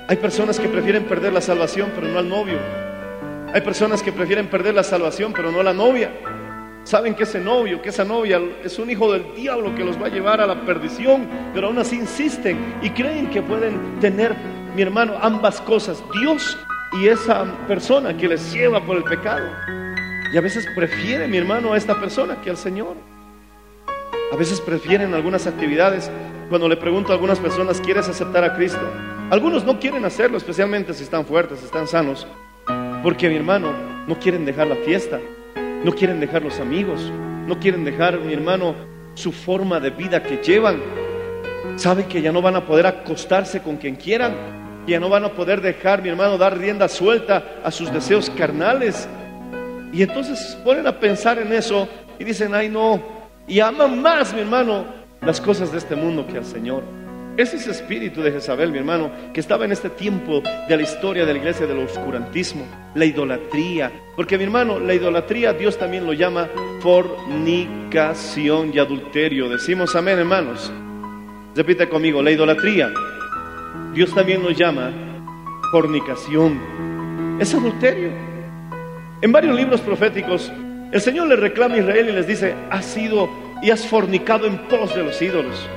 Hay 0.09 0.17
personas 0.17 0.59
que 0.59 0.69
prefieren 0.69 1.05
perder 1.05 1.33
la 1.33 1.41
salvación, 1.41 1.93
pero 1.95 2.09
no 2.09 2.19
al 2.19 2.29
novio. 2.29 2.59
Hay 3.53 3.61
personas 3.61 4.03
que 4.03 4.13
prefieren 4.13 4.49
perder 4.49 4.75
la 4.75 4.83
salvación, 4.83 5.33
pero 5.33 5.53
no 5.53 5.63
la 5.63 5.73
novia. 5.73 6.11
Saben 6.85 7.15
que 7.15 7.25
ese 7.25 7.39
novio, 7.39 7.83
que 7.83 7.91
esa 7.91 8.05
novia 8.05 8.41
es 8.65 8.79
un 8.79 8.91
hijo 8.91 9.13
del 9.13 9.35
diablo 9.35 9.75
que 9.75 9.85
los 9.85 10.01
va 10.01 10.07
a 10.07 10.11
llevar 10.11 10.41
a 10.41 10.47
la 10.47 10.65
perdición, 10.65 11.29
pero 11.53 11.69
aún 11.69 11.79
así 11.79 11.97
insisten 11.97 12.59
y 12.83 12.91
creen 12.91 13.29
que 13.31 13.43
pueden 13.43 14.01
tener, 14.01 14.35
mi 14.75 14.83
hermano, 14.83 15.15
ambas 15.21 15.61
cosas, 15.61 16.03
Dios 16.21 16.57
y 16.93 17.09
esa 17.09 17.45
persona 17.69 18.17
que 18.17 18.29
les 18.29 18.53
lleva 18.53 18.85
por 18.85 18.97
el 18.97 19.05
pecado. 19.05 19.47
Y 20.33 20.37
a 20.37 20.41
veces 20.41 20.67
prefiere, 20.75 21.29
mi 21.29 21.37
hermano, 21.37 21.73
a 21.73 21.77
esta 21.77 22.01
persona 22.01 22.41
que 22.41 22.51
al 22.51 22.57
Señor. 22.57 22.97
A 24.33 24.37
veces 24.37 24.61
prefieren 24.61 25.13
algunas 25.13 25.47
actividades. 25.47 26.11
Cuando 26.49 26.69
le 26.69 26.77
pregunto 26.77 27.11
a 27.11 27.15
algunas 27.15 27.39
personas, 27.39 27.81
¿quieres 27.81 28.09
aceptar 28.09 28.45
a 28.45 28.55
Cristo? 28.57 28.81
Algunos 29.31 29.65
no 29.65 29.79
quieren 29.79 30.05
hacerlo, 30.05 30.37
especialmente 30.37 30.95
si 30.95 31.03
están 31.03 31.27
fuertes, 31.27 31.63
están 31.63 31.87
sanos. 31.87 32.27
Porque, 33.03 33.29
mi 33.29 33.37
hermano, 33.37 33.73
no 34.07 34.19
quieren 34.19 34.45
dejar 34.45 34.67
la 34.69 34.77
fiesta, 34.77 35.21
no 35.85 35.93
quieren 35.93 36.21
dejar 36.21 36.43
los 36.43 36.61
amigos, 36.61 37.11
no 37.47 37.59
quieren 37.59 37.85
dejar, 37.85 38.19
mi 38.21 38.33
hermano, 38.33 38.75
su 39.15 39.33
forma 39.33 39.81
de 39.81 39.91
vida 39.91 40.23
que 40.23 40.37
llevan. 40.37 40.81
Saben 41.77 42.07
que 42.07 42.21
ya 42.21 42.33
no 42.33 42.43
van 42.43 42.57
a 42.57 42.67
poder 42.67 42.87
acostarse 42.87 43.63
con 43.63 43.77
quien 43.77 43.97
quieran, 43.97 44.85
ya 44.87 45.01
no 45.01 45.09
van 45.09 45.25
a 45.25 45.31
poder 45.31 45.61
dejar, 45.61 46.03
mi 46.03 46.09
hermano, 46.09 46.37
dar 46.37 46.59
rienda 46.59 46.89
suelta 46.89 47.61
a 47.65 47.71
sus 47.71 47.93
deseos 47.93 48.31
carnales. 48.31 49.09
Y 49.93 50.03
entonces 50.03 50.59
ponen 50.65 50.87
a 50.87 51.01
pensar 51.01 51.39
en 51.39 51.53
eso 51.53 51.89
y 52.19 52.25
dicen, 52.25 52.55
ay 52.55 52.69
no, 52.69 53.03
y 53.49 53.61
aman 53.61 54.01
más, 54.01 54.35
mi 54.35 54.41
hermano, 54.41 54.85
las 55.23 55.41
cosas 55.41 55.73
de 55.73 55.79
este 55.79 55.97
mundo 55.97 56.27
que 56.27 56.39
al 56.39 56.45
Señor. 56.45 57.00
Es 57.41 57.55
ese 57.55 57.71
espíritu 57.71 58.21
de 58.21 58.33
Jezabel, 58.33 58.71
mi 58.71 58.77
hermano, 58.77 59.11
que 59.33 59.41
estaba 59.41 59.65
en 59.65 59.73
este 59.73 59.89
tiempo 59.89 60.43
de 60.69 60.77
la 60.77 60.83
historia 60.83 61.25
de 61.25 61.33
la 61.33 61.39
iglesia 61.39 61.67
del 61.67 61.79
oscurantismo, 61.79 62.67
la 62.95 63.07
idolatría. 63.07 63.91
Porque, 64.15 64.37
mi 64.37 64.45
hermano, 64.45 64.79
la 64.79 64.93
idolatría 64.93 65.55
Dios 65.55 65.79
también 65.79 66.05
lo 66.05 66.13
llama 66.13 66.51
fornicación 66.81 68.73
y 68.75 68.79
adulterio. 68.79 69.49
Decimos 69.49 69.97
amén, 69.97 70.19
hermanos. 70.19 70.71
Repite 71.57 71.89
conmigo, 71.89 72.23
la 72.23 72.31
idolatría 72.31 72.93
Dios 73.95 74.15
también 74.15 74.43
lo 74.43 74.51
llama 74.51 74.93
fornicación. 75.73 76.61
Es 77.41 77.55
adulterio. 77.55 78.11
En 79.23 79.33
varios 79.33 79.57
libros 79.57 79.81
proféticos, 79.81 80.53
el 80.93 81.01
Señor 81.01 81.27
le 81.27 81.37
reclama 81.37 81.77
a 81.77 81.79
Israel 81.79 82.11
y 82.11 82.13
les 82.13 82.27
dice, 82.27 82.55
has 82.69 82.85
sido 82.85 83.31
y 83.63 83.71
has 83.71 83.87
fornicado 83.87 84.47
en 84.47 84.59
pos 84.69 84.95
de 84.95 85.05
los 85.05 85.23
ídolos 85.23 85.71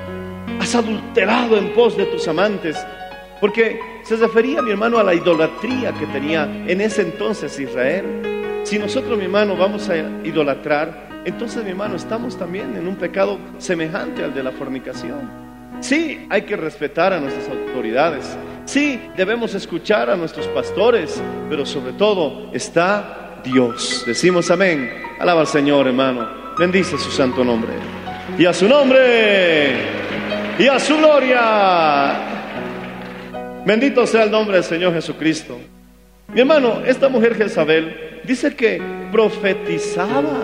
has 0.60 0.76
adulterado 0.76 1.58
en 1.58 1.74
pos 1.74 1.98
de 1.98 2.06
tus 2.06 2.28
amantes. 2.28 2.78
Porque 3.40 3.80
se 4.04 4.16
refería, 4.16 4.62
mi 4.62 4.72
hermano, 4.72 5.00
a 5.00 5.04
la 5.04 5.14
idolatría 5.14 5.92
que 5.94 6.06
tenía 6.08 6.44
en 6.44 6.80
ese 6.82 7.02
entonces 7.02 7.60
Israel. 7.60 8.62
Si 8.64 8.80
nosotros, 8.80 9.18
mi 9.18 9.26
hermano, 9.26 9.58
vamos 9.58 9.90
a 9.90 9.98
idolatrar, 10.24 11.10
entonces, 11.26 11.64
mi 11.64 11.70
hermano, 11.70 11.96
estamos 11.96 12.38
también 12.38 12.76
en 12.76 12.88
un 12.88 12.96
pecado 12.96 13.40
semejante 13.58 14.24
al 14.24 14.34
de 14.34 14.44
la 14.44 14.52
fornicación. 14.52 15.30
Sí, 15.80 16.28
hay 16.30 16.44
que 16.44 16.56
respetar 16.56 17.14
a 17.14 17.20
nuestras 17.20 17.48
autoridades. 17.50 18.38
Sí, 18.66 19.00
debemos 19.16 19.54
escuchar 19.56 20.10
a 20.10 20.16
nuestros 20.16 20.48
pastores, 20.48 21.22
pero 21.50 21.66
sobre 21.66 21.94
todo 21.94 22.50
está 22.54 23.42
Dios. 23.44 24.04
Decimos 24.06 24.52
amén. 24.52 24.90
Alaba 25.20 25.42
al 25.42 25.48
Señor, 25.48 25.88
hermano. 25.88 26.56
Bendice 26.58 26.98
su 26.98 27.12
santo 27.12 27.44
nombre. 27.44 27.72
Y 28.38 28.46
a 28.46 28.54
su 28.54 28.68
nombre 28.68 30.03
y 30.58 30.68
a 30.68 30.80
su 30.80 30.98
gloria. 30.98 32.14
Bendito 33.66 34.06
sea 34.06 34.24
el 34.24 34.32
nombre 34.32 34.56
del 34.56 34.64
Señor 34.64 34.94
Jesucristo. 34.94 35.58
Mi 36.34 36.42
hermano, 36.42 36.82
esta 36.86 37.10
mujer 37.10 37.36
Jezabel 37.36 38.22
dice 38.24 38.56
que 38.56 38.82
profetizaba. 39.12 40.42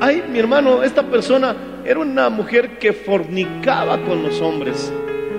Ay, 0.00 0.22
mi 0.30 0.38
hermano, 0.38 0.82
esta 0.82 1.02
persona 1.02 1.56
era 1.84 1.98
una 1.98 2.28
mujer 2.28 2.78
que 2.78 2.92
fornicaba 2.92 3.98
con 4.02 4.22
los 4.22 4.40
hombres. 4.40 4.92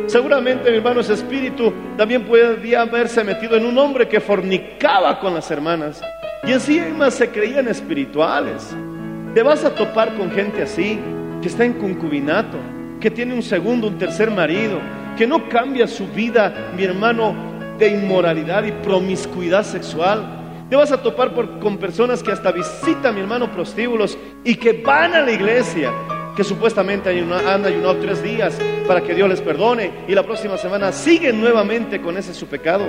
Seguramente, 0.07 0.69
mi 0.69 0.77
hermano, 0.77 1.01
ese 1.01 1.13
espíritu 1.13 1.71
también 1.95 2.23
podía 2.23 2.81
haberse 2.81 3.23
metido 3.23 3.55
en 3.55 3.65
un 3.65 3.77
hombre 3.77 4.07
que 4.07 4.19
fornicaba 4.19 5.19
con 5.19 5.33
las 5.33 5.49
hermanas. 5.51 6.01
Y 6.43 6.51
encima 6.51 7.11
se 7.11 7.29
creían 7.29 7.67
espirituales. 7.67 8.75
Te 9.33 9.43
vas 9.43 9.63
a 9.63 9.75
topar 9.75 10.15
con 10.15 10.31
gente 10.31 10.63
así, 10.63 10.99
que 11.41 11.47
está 11.47 11.63
en 11.63 11.73
concubinato, 11.73 12.57
que 12.99 13.09
tiene 13.09 13.33
un 13.33 13.43
segundo, 13.43 13.87
un 13.87 13.97
tercer 13.97 14.29
marido, 14.31 14.79
que 15.17 15.25
no 15.25 15.47
cambia 15.49 15.87
su 15.87 16.07
vida, 16.07 16.71
mi 16.75 16.83
hermano, 16.83 17.33
de 17.77 17.89
inmoralidad 17.89 18.63
y 18.63 18.71
promiscuidad 18.71 19.63
sexual. 19.63 20.23
Te 20.69 20.75
vas 20.75 20.91
a 20.91 21.01
topar 21.01 21.33
con 21.59 21.77
personas 21.77 22.21
que 22.21 22.31
hasta 22.31 22.51
visitan, 22.51 23.15
mi 23.15 23.21
hermano, 23.21 23.51
prostíbulos 23.51 24.17
y 24.43 24.55
que 24.55 24.73
van 24.73 25.15
a 25.15 25.21
la 25.21 25.31
iglesia, 25.31 25.91
que 26.35 26.43
supuestamente 26.43 27.09
han 27.09 27.65
ayunado 27.65 27.95
tres 27.97 28.21
días 28.21 28.57
para 28.87 29.01
que 29.01 29.15
Dios 29.15 29.27
les 29.29 29.41
perdone 29.41 29.91
y 30.07 30.13
la 30.13 30.23
próxima 30.23 30.57
semana 30.57 30.91
siguen 30.91 31.41
nuevamente 31.41 32.01
con 32.01 32.17
ese 32.17 32.33
su 32.33 32.47
pecado 32.47 32.85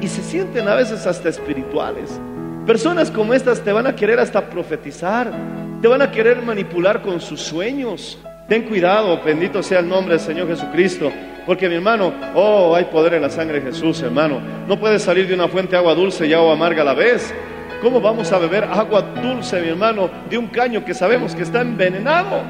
y 0.00 0.08
se 0.08 0.22
sienten 0.22 0.68
a 0.68 0.74
veces 0.74 1.06
hasta 1.06 1.28
espirituales. 1.28 2.20
Personas 2.66 3.10
como 3.10 3.34
estas 3.34 3.60
te 3.60 3.72
van 3.72 3.86
a 3.86 3.96
querer 3.96 4.20
hasta 4.20 4.48
profetizar, 4.50 5.32
te 5.80 5.88
van 5.88 6.02
a 6.02 6.10
querer 6.10 6.42
manipular 6.42 7.02
con 7.02 7.20
sus 7.20 7.40
sueños, 7.40 8.18
Ten 8.48 8.64
cuidado, 8.64 9.22
bendito 9.24 9.62
sea 9.62 9.78
el 9.78 9.88
nombre 9.88 10.16
del 10.16 10.20
Señor 10.20 10.46
Jesucristo, 10.48 11.10
porque 11.46 11.66
mi 11.66 11.76
hermano, 11.76 12.12
oh, 12.34 12.74
hay 12.76 12.84
poder 12.84 13.14
en 13.14 13.22
la 13.22 13.30
sangre 13.30 13.60
de 13.60 13.72
Jesús, 13.72 14.02
hermano. 14.02 14.38
No 14.68 14.78
puede 14.78 14.98
salir 14.98 15.26
de 15.26 15.34
una 15.34 15.48
fuente 15.48 15.76
agua 15.76 15.94
dulce 15.94 16.26
y 16.26 16.34
agua 16.34 16.52
amarga 16.52 16.82
a 16.82 16.84
la 16.84 16.94
vez. 16.94 17.34
¿Cómo 17.80 18.02
vamos 18.02 18.30
a 18.32 18.38
beber 18.38 18.64
agua 18.64 19.00
dulce, 19.00 19.60
mi 19.62 19.68
hermano, 19.68 20.10
de 20.28 20.36
un 20.36 20.48
caño 20.48 20.84
que 20.84 20.92
sabemos 20.92 21.34
que 21.34 21.42
está 21.42 21.62
envenenado, 21.62 22.42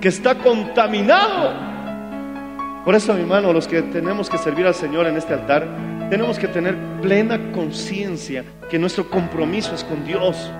que 0.00 0.08
está 0.08 0.34
contaminado? 0.34 1.52
Por 2.84 2.96
eso, 2.96 3.14
mi 3.14 3.20
hermano, 3.20 3.52
los 3.52 3.68
que 3.68 3.82
tenemos 3.82 4.28
que 4.28 4.38
servir 4.38 4.66
al 4.66 4.74
Señor 4.74 5.06
en 5.06 5.16
este 5.16 5.34
altar, 5.34 5.64
tenemos 6.10 6.40
que 6.40 6.48
tener 6.48 6.76
plena 7.00 7.52
conciencia 7.52 8.44
que 8.68 8.80
nuestro 8.80 9.08
compromiso 9.10 9.76
es 9.76 9.84
con 9.84 10.04
Dios 10.04 10.50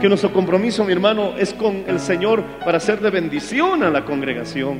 que 0.00 0.08
nuestro 0.08 0.32
compromiso, 0.32 0.84
mi 0.84 0.92
hermano, 0.92 1.34
es 1.38 1.52
con 1.52 1.84
el 1.86 2.00
Señor 2.00 2.42
para 2.64 2.80
ser 2.80 3.00
de 3.00 3.10
bendición 3.10 3.82
a 3.82 3.90
la 3.90 4.04
congregación. 4.04 4.78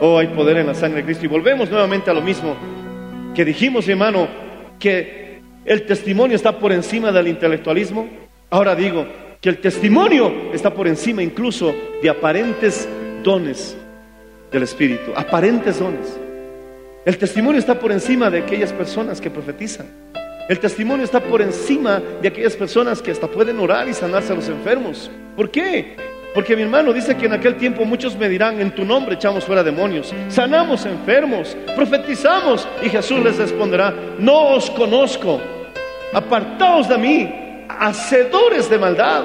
Oh, 0.00 0.18
hay 0.18 0.26
poder 0.28 0.58
en 0.58 0.66
la 0.66 0.74
sangre 0.74 0.98
de 0.98 1.04
Cristo. 1.04 1.24
Y 1.24 1.28
volvemos 1.28 1.70
nuevamente 1.70 2.10
a 2.10 2.14
lo 2.14 2.20
mismo 2.20 2.54
que 3.34 3.44
dijimos, 3.44 3.86
mi 3.86 3.92
hermano, 3.92 4.28
que 4.78 5.40
el 5.64 5.86
testimonio 5.86 6.36
está 6.36 6.58
por 6.58 6.72
encima 6.72 7.12
del 7.12 7.28
intelectualismo. 7.28 8.08
Ahora 8.50 8.74
digo 8.74 9.06
que 9.40 9.48
el 9.48 9.58
testimonio 9.58 10.52
está 10.52 10.72
por 10.72 10.86
encima 10.86 11.22
incluso 11.22 11.74
de 12.02 12.10
aparentes 12.10 12.88
dones 13.22 13.76
del 14.52 14.62
Espíritu, 14.62 15.12
aparentes 15.14 15.78
dones. 15.78 16.18
El 17.04 17.18
testimonio 17.18 17.58
está 17.58 17.78
por 17.78 17.92
encima 17.92 18.30
de 18.30 18.40
aquellas 18.40 18.72
personas 18.72 19.20
que 19.20 19.30
profetizan. 19.30 19.86
El 20.48 20.60
testimonio 20.60 21.04
está 21.04 21.18
por 21.18 21.42
encima 21.42 22.00
de 22.22 22.28
aquellas 22.28 22.54
personas 22.54 23.02
que 23.02 23.10
hasta 23.10 23.26
pueden 23.26 23.58
orar 23.58 23.88
y 23.88 23.94
sanarse 23.94 24.32
a 24.32 24.36
los 24.36 24.48
enfermos. 24.48 25.10
¿Por 25.34 25.50
qué? 25.50 25.96
Porque 26.34 26.54
mi 26.54 26.62
hermano 26.62 26.92
dice 26.92 27.16
que 27.16 27.26
en 27.26 27.32
aquel 27.32 27.56
tiempo 27.56 27.84
muchos 27.84 28.16
me 28.16 28.28
dirán, 28.28 28.60
en 28.60 28.70
tu 28.70 28.84
nombre 28.84 29.16
echamos 29.16 29.44
fuera 29.44 29.64
demonios, 29.64 30.14
sanamos 30.28 30.86
enfermos, 30.86 31.56
profetizamos. 31.74 32.68
Y 32.80 32.88
Jesús 32.88 33.18
les 33.24 33.38
responderá, 33.38 33.92
no 34.18 34.50
os 34.50 34.70
conozco, 34.70 35.40
apartaos 36.12 36.88
de 36.88 36.98
mí, 36.98 37.64
hacedores 37.68 38.70
de 38.70 38.78
maldad. 38.78 39.24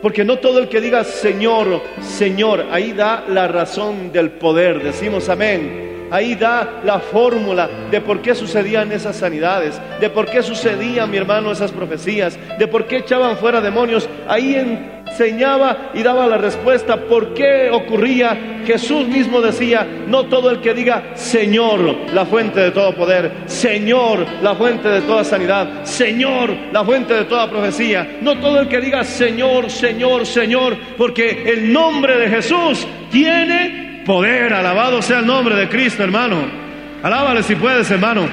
Porque 0.00 0.24
no 0.24 0.38
todo 0.38 0.60
el 0.60 0.70
que 0.70 0.80
diga 0.80 1.04
Señor, 1.04 1.82
Señor, 2.00 2.64
ahí 2.70 2.94
da 2.94 3.24
la 3.28 3.46
razón 3.46 4.10
del 4.10 4.30
poder. 4.30 4.82
Decimos 4.82 5.28
amén. 5.28 5.89
Ahí 6.10 6.34
da 6.34 6.80
la 6.84 6.98
fórmula 6.98 7.68
de 7.90 8.00
por 8.00 8.20
qué 8.20 8.34
sucedían 8.34 8.90
esas 8.92 9.16
sanidades, 9.16 9.80
de 10.00 10.10
por 10.10 10.26
qué 10.26 10.42
sucedían, 10.42 11.10
mi 11.10 11.16
hermano, 11.16 11.52
esas 11.52 11.72
profecías, 11.72 12.38
de 12.58 12.66
por 12.66 12.86
qué 12.86 12.98
echaban 12.98 13.36
fuera 13.36 13.60
demonios. 13.60 14.08
Ahí 14.26 14.54
enseñaba 14.54 15.90
y 15.94 16.02
daba 16.02 16.26
la 16.26 16.38
respuesta 16.38 16.96
por 16.96 17.34
qué 17.34 17.70
ocurría. 17.70 18.62
Jesús 18.66 19.06
mismo 19.08 19.40
decía, 19.40 19.86
no 20.06 20.26
todo 20.26 20.50
el 20.50 20.60
que 20.60 20.74
diga 20.74 21.12
Señor, 21.14 22.12
la 22.12 22.26
fuente 22.26 22.60
de 22.60 22.70
todo 22.70 22.94
poder, 22.94 23.32
Señor, 23.46 24.26
la 24.42 24.54
fuente 24.54 24.88
de 24.88 25.00
toda 25.02 25.24
sanidad, 25.24 25.84
Señor, 25.84 26.54
la 26.72 26.84
fuente 26.84 27.14
de 27.14 27.24
toda 27.24 27.50
profecía, 27.50 28.18
no 28.20 28.38
todo 28.38 28.60
el 28.60 28.68
que 28.68 28.80
diga 28.80 29.04
Señor, 29.04 29.70
Señor, 29.70 30.26
Señor, 30.26 30.76
porque 30.96 31.44
el 31.46 31.72
nombre 31.72 32.18
de 32.18 32.28
Jesús 32.28 32.86
tiene 33.10 33.89
poder. 34.04 34.52
Alabado 34.52 35.02
sea 35.02 35.18
el 35.18 35.26
nombre 35.26 35.54
de 35.56 35.68
Cristo, 35.68 36.02
hermano. 36.02 36.44
Alábale 37.02 37.42
si 37.42 37.54
puedes, 37.54 37.90
hermano. 37.90 38.28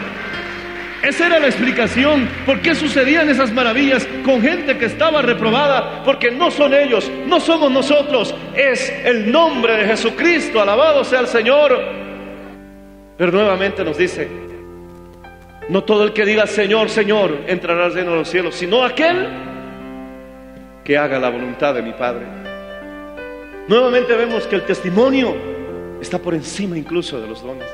Esa 1.02 1.28
era 1.28 1.40
la 1.40 1.48
explicación 1.48 2.28
por 2.46 2.60
qué 2.60 2.74
sucedían 2.74 3.30
esas 3.30 3.52
maravillas 3.52 4.08
con 4.26 4.42
gente 4.42 4.78
que 4.78 4.86
estaba 4.86 5.22
reprobada, 5.22 6.04
porque 6.04 6.32
no 6.32 6.50
son 6.50 6.74
ellos, 6.74 7.10
no 7.28 7.40
somos 7.40 7.72
nosotros, 7.72 8.34
es 8.56 8.92
el 9.06 9.32
nombre 9.32 9.78
de 9.78 9.86
Jesucristo, 9.86 10.60
alabado 10.60 11.04
sea 11.04 11.20
el 11.20 11.28
Señor. 11.28 11.80
Pero 13.16 13.32
nuevamente 13.32 13.84
nos 13.84 13.98
dice, 13.98 14.28
no 15.70 15.84
todo 15.84 16.04
el 16.04 16.14
que 16.14 16.26
diga 16.26 16.48
Señor, 16.48 16.90
Señor 16.90 17.42
entrará 17.48 17.86
al 17.86 17.94
reino 17.94 18.12
de 18.12 18.18
los 18.18 18.30
cielos, 18.30 18.56
sino 18.56 18.84
aquel 18.84 19.28
que 20.84 20.98
haga 20.98 21.20
la 21.20 21.30
voluntad 21.30 21.76
de 21.76 21.84
mi 21.84 21.94
Padre. 21.94 22.26
Nuevamente 23.68 24.16
vemos 24.16 24.48
que 24.48 24.56
el 24.56 24.64
testimonio 24.64 25.57
está 26.02 26.20
por 26.20 26.34
encima 26.34 26.78
incluso 26.78 27.20
de 27.20 27.28
los 27.28 27.42
dones. 27.42 27.68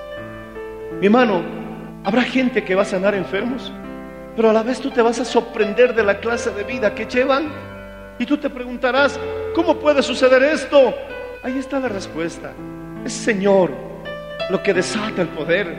Mi 0.99 1.07
hermano, 1.07 1.63
Habrá 2.05 2.23
gente 2.23 2.65
que 2.65 2.75
va 2.75 2.81
a 2.81 2.85
sanar 2.85 3.15
enfermos, 3.15 3.71
pero 4.35 4.49
a 4.49 4.53
la 4.53 4.61
vez 4.61 4.81
tú 4.81 4.91
te 4.91 5.01
vas 5.01 5.19
a 5.21 5.25
sorprender 5.25 5.95
de 5.95 6.03
la 6.03 6.19
clase 6.19 6.51
de 6.51 6.63
vida 6.63 6.93
que 6.93 7.05
llevan 7.05 7.49
y 8.19 8.25
tú 8.25 8.37
te 8.37 8.49
preguntarás, 8.49 9.17
¿cómo 9.55 9.77
puede 9.79 10.03
suceder 10.03 10.43
esto? 10.43 10.93
Ahí 11.43 11.57
está 11.57 11.79
la 11.79 11.87
respuesta. 11.87 12.51
Es 13.05 13.13
Señor 13.13 13.71
lo 14.49 14.61
que 14.61 14.73
desata 14.73 15.21
el 15.21 15.29
poder. 15.29 15.77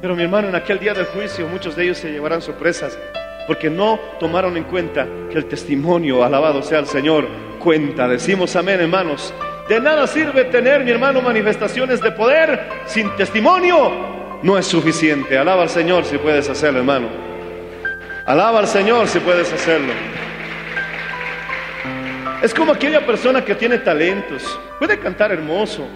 Pero 0.00 0.16
mi 0.16 0.22
hermano, 0.22 0.48
en 0.48 0.54
aquel 0.54 0.78
día 0.78 0.94
del 0.94 1.04
juicio 1.06 1.46
muchos 1.46 1.76
de 1.76 1.84
ellos 1.84 1.98
se 1.98 2.10
llevarán 2.10 2.40
sorpresas 2.40 2.98
porque 3.46 3.68
no 3.68 3.98
tomaron 4.18 4.56
en 4.56 4.64
cuenta 4.64 5.06
que 5.30 5.36
el 5.36 5.44
testimonio, 5.44 6.24
alabado 6.24 6.62
sea 6.62 6.78
el 6.78 6.86
Señor, 6.86 7.28
cuenta. 7.58 8.08
Decimos 8.08 8.56
amén, 8.56 8.80
hermanos. 8.80 9.34
De 9.70 9.80
nada 9.80 10.04
sirve 10.08 10.46
tener, 10.46 10.84
mi 10.84 10.90
hermano, 10.90 11.22
manifestaciones 11.22 12.00
de 12.00 12.10
poder 12.10 12.60
sin 12.86 13.08
testimonio 13.14 13.92
no 14.42 14.58
es 14.58 14.66
suficiente. 14.66 15.38
Alaba 15.38 15.62
al 15.62 15.68
Señor 15.68 16.04
si 16.04 16.18
puedes 16.18 16.48
hacerlo, 16.48 16.80
hermano. 16.80 17.06
Alaba 18.26 18.58
al 18.58 18.66
Señor 18.66 19.06
si 19.06 19.20
puedes 19.20 19.52
hacerlo. 19.52 19.92
Es 22.42 22.52
como 22.52 22.72
aquella 22.72 23.06
persona 23.06 23.44
que 23.44 23.54
tiene 23.54 23.78
talentos. 23.78 24.58
Puede 24.80 24.98
cantar 24.98 25.30
hermoso. 25.30 25.86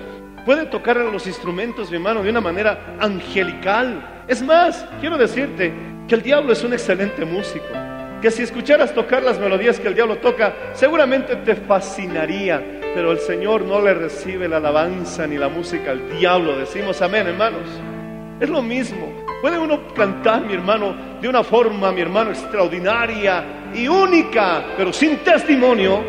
Puede 0.47 0.67
tocar 0.67 0.97
los 0.99 1.27
instrumentos, 1.27 1.91
mi 1.91 1.97
hermano, 1.97 2.23
de 2.23 2.31
una 2.31 2.41
manera 2.41 2.95
angelical. 3.01 4.25
Es 4.29 4.41
más, 4.41 4.87
quiero 5.01 5.19
decirte 5.19 5.73
que 6.07 6.15
el 6.15 6.23
diablo 6.23 6.53
es 6.53 6.63
un 6.63 6.75
excelente 6.75 7.25
músico. 7.25 7.67
Que 8.23 8.31
si 8.31 8.45
escucharas 8.45 8.95
tocar 8.95 9.25
las 9.25 9.41
melodías 9.41 9.81
que 9.81 9.89
el 9.89 9.97
diablo 9.97 10.19
toca, 10.19 10.55
seguramente 10.75 11.35
te 11.35 11.57
fascinaría. 11.57 12.84
Pero 12.95 13.11
el 13.11 13.19
Señor 13.19 13.63
no 13.63 13.81
le 13.81 13.93
recibe 13.93 14.49
la 14.49 14.59
alabanza 14.59 15.27
ni 15.27 15.37
la 15.37 15.49
música 15.49 15.91
al 15.91 16.17
diablo. 16.17 16.57
Decimos 16.57 17.03
amén, 17.03 17.27
hermanos. 17.27 17.63
Es 18.41 18.49
lo 18.49 18.63
mismo. 18.63 19.13
Puede 19.43 19.59
uno 19.59 19.89
cantar, 19.95 20.43
mi 20.43 20.55
hermano, 20.55 20.95
de 21.21 21.29
una 21.29 21.43
forma, 21.43 21.91
mi 21.93 22.01
hermano, 22.01 22.31
extraordinaria 22.31 23.71
y 23.75 23.89
única, 23.89 24.65
pero 24.77 24.93
sin 24.93 25.19
testimonio, 25.19 26.03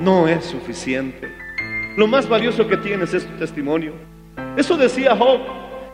no 0.00 0.26
es 0.26 0.44
suficiente. 0.44 1.32
Lo 1.96 2.06
más 2.06 2.28
valioso 2.28 2.66
que 2.66 2.76
tienes 2.76 3.14
es 3.14 3.24
tu 3.24 3.38
testimonio. 3.38 3.92
Eso 4.56 4.76
decía 4.76 5.16
Job, 5.16 5.40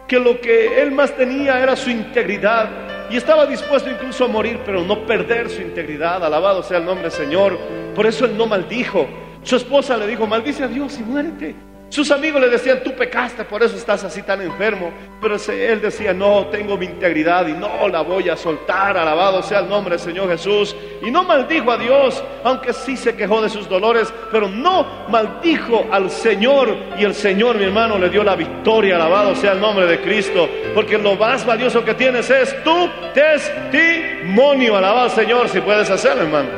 que 0.08 0.18
lo 0.18 0.40
que 0.40 0.82
él 0.82 0.90
más 0.90 1.14
tenía 1.16 1.62
era 1.62 1.76
su 1.76 1.90
integridad 1.90 2.68
y 3.10 3.16
estaba 3.16 3.46
dispuesto 3.46 3.90
incluso 3.90 4.24
a 4.24 4.28
morir, 4.28 4.58
pero 4.64 4.82
no 4.82 5.06
perder 5.06 5.50
su 5.50 5.60
integridad. 5.60 6.24
Alabado 6.24 6.62
sea 6.62 6.78
el 6.78 6.86
nombre 6.86 7.04
del 7.04 7.12
Señor. 7.12 7.58
Por 7.94 8.06
eso 8.06 8.24
él 8.24 8.36
no 8.36 8.46
maldijo. 8.46 9.06
Su 9.42 9.56
esposa 9.56 9.96
le 9.96 10.06
dijo, 10.06 10.26
maldice 10.26 10.64
a 10.64 10.68
Dios 10.68 10.98
y 10.98 11.02
muérete. 11.02 11.54
Sus 11.92 12.10
amigos 12.10 12.40
le 12.40 12.48
decían, 12.48 12.80
tú 12.82 12.94
pecaste, 12.94 13.44
por 13.44 13.62
eso 13.62 13.76
estás 13.76 14.02
así 14.02 14.22
tan 14.22 14.40
enfermo. 14.40 14.90
Pero 15.20 15.36
él 15.36 15.82
decía, 15.82 16.14
no, 16.14 16.46
tengo 16.46 16.78
mi 16.78 16.86
integridad 16.86 17.46
y 17.46 17.52
no 17.52 17.86
la 17.86 18.00
voy 18.00 18.30
a 18.30 18.36
soltar. 18.36 18.96
Alabado 18.96 19.42
sea 19.42 19.58
el 19.58 19.68
nombre 19.68 19.96
del 19.96 20.00
Señor 20.00 20.30
Jesús. 20.30 20.74
Y 21.02 21.10
no 21.10 21.22
maldijo 21.22 21.70
a 21.70 21.76
Dios, 21.76 22.24
aunque 22.44 22.72
sí 22.72 22.96
se 22.96 23.14
quejó 23.14 23.42
de 23.42 23.50
sus 23.50 23.68
dolores, 23.68 24.10
pero 24.30 24.48
no 24.48 25.04
maldijo 25.10 25.86
al 25.92 26.10
Señor. 26.10 26.74
Y 26.98 27.04
el 27.04 27.14
Señor, 27.14 27.58
mi 27.58 27.64
hermano, 27.64 27.98
le 27.98 28.08
dio 28.08 28.24
la 28.24 28.36
victoria. 28.36 28.96
Alabado 28.96 29.36
sea 29.36 29.52
el 29.52 29.60
nombre 29.60 29.84
de 29.84 30.00
Cristo. 30.00 30.48
Porque 30.74 30.96
lo 30.96 31.14
más 31.16 31.44
valioso 31.44 31.84
que 31.84 31.92
tienes 31.92 32.30
es 32.30 32.56
tu 32.64 32.88
testimonio. 33.12 34.78
Alabado 34.78 35.10
al 35.10 35.10
Señor 35.10 35.46
si 35.50 35.60
puedes 35.60 35.90
hacerlo, 35.90 36.22
hermano. 36.22 36.48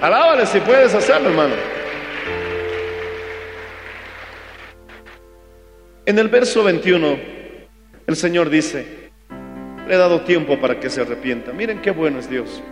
Alábale 0.00 0.44
si 0.44 0.58
puedes 0.58 0.92
hacerlo, 0.92 1.28
hermano. 1.28 1.75
En 6.06 6.20
el 6.20 6.28
verso 6.28 6.62
21, 6.62 7.18
el 8.06 8.14
Señor 8.14 8.48
dice, 8.48 9.10
le 9.88 9.92
he 9.92 9.98
dado 9.98 10.20
tiempo 10.20 10.56
para 10.60 10.78
que 10.78 10.88
se 10.88 11.00
arrepienta. 11.00 11.52
Miren 11.52 11.80
qué 11.80 11.90
bueno 11.90 12.20
es 12.20 12.30
Dios. 12.30 12.62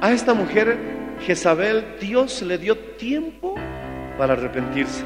A 0.00 0.12
esta 0.12 0.34
mujer, 0.34 0.76
Jezabel, 1.26 1.96
Dios 2.00 2.42
le 2.42 2.56
dio 2.58 2.78
tiempo 2.96 3.56
para 4.16 4.34
arrepentirse. 4.34 5.02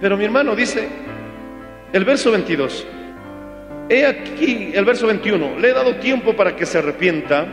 Pero 0.00 0.16
mi 0.16 0.24
hermano 0.24 0.54
dice, 0.54 0.86
el 1.92 2.04
verso 2.04 2.30
22, 2.30 2.86
he 3.88 4.06
aquí, 4.06 4.70
el 4.74 4.84
verso 4.84 5.08
21, 5.08 5.58
le 5.58 5.70
he 5.70 5.72
dado 5.72 5.96
tiempo 5.96 6.36
para 6.36 6.54
que 6.54 6.66
se 6.66 6.78
arrepienta, 6.78 7.48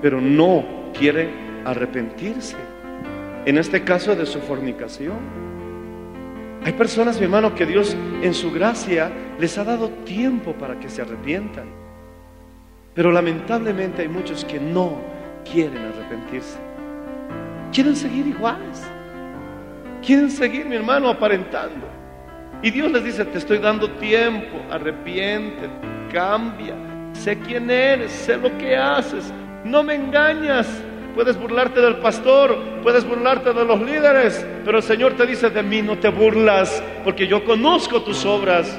pero 0.00 0.22
no 0.22 0.90
quiere 0.98 1.28
arrepentirse. 1.66 2.56
En 3.44 3.58
este 3.58 3.84
caso 3.84 4.16
de 4.16 4.24
su 4.24 4.40
fornicación. 4.40 5.55
Hay 6.64 6.72
personas, 6.72 7.18
mi 7.18 7.24
hermano, 7.24 7.54
que 7.54 7.66
Dios 7.66 7.96
en 8.22 8.34
su 8.34 8.50
gracia 8.50 9.10
les 9.38 9.56
ha 9.58 9.64
dado 9.64 9.88
tiempo 10.04 10.52
para 10.54 10.78
que 10.78 10.88
se 10.88 11.02
arrepientan. 11.02 11.66
Pero 12.94 13.12
lamentablemente 13.12 14.02
hay 14.02 14.08
muchos 14.08 14.44
que 14.44 14.58
no 14.58 15.00
quieren 15.50 15.78
arrepentirse. 15.78 16.58
Quieren 17.72 17.94
seguir 17.94 18.26
iguales. 18.26 18.82
Quieren 20.04 20.30
seguir, 20.30 20.66
mi 20.66 20.76
hermano, 20.76 21.08
aparentando. 21.08 21.86
Y 22.62 22.70
Dios 22.70 22.90
les 22.90 23.04
dice, 23.04 23.24
te 23.26 23.38
estoy 23.38 23.58
dando 23.58 23.90
tiempo, 23.92 24.60
arrepiente, 24.70 25.68
cambia, 26.12 26.74
sé 27.12 27.38
quién 27.38 27.70
eres, 27.70 28.10
sé 28.10 28.36
lo 28.38 28.56
que 28.56 28.76
haces, 28.76 29.32
no 29.64 29.82
me 29.82 29.94
engañas, 29.94 30.66
puedes 31.16 31.40
burlarte 31.40 31.80
del 31.80 31.96
pastor, 31.96 32.58
puedes 32.82 33.02
burlarte 33.08 33.54
de 33.54 33.64
los 33.64 33.80
líderes, 33.80 34.46
pero 34.66 34.76
el 34.76 34.82
Señor 34.82 35.14
te 35.14 35.26
dice, 35.26 35.48
de 35.48 35.62
mí 35.62 35.80
no 35.80 35.98
te 35.98 36.10
burlas, 36.10 36.82
porque 37.04 37.26
yo 37.26 37.42
conozco 37.42 38.02
tus 38.02 38.26
obras. 38.26 38.78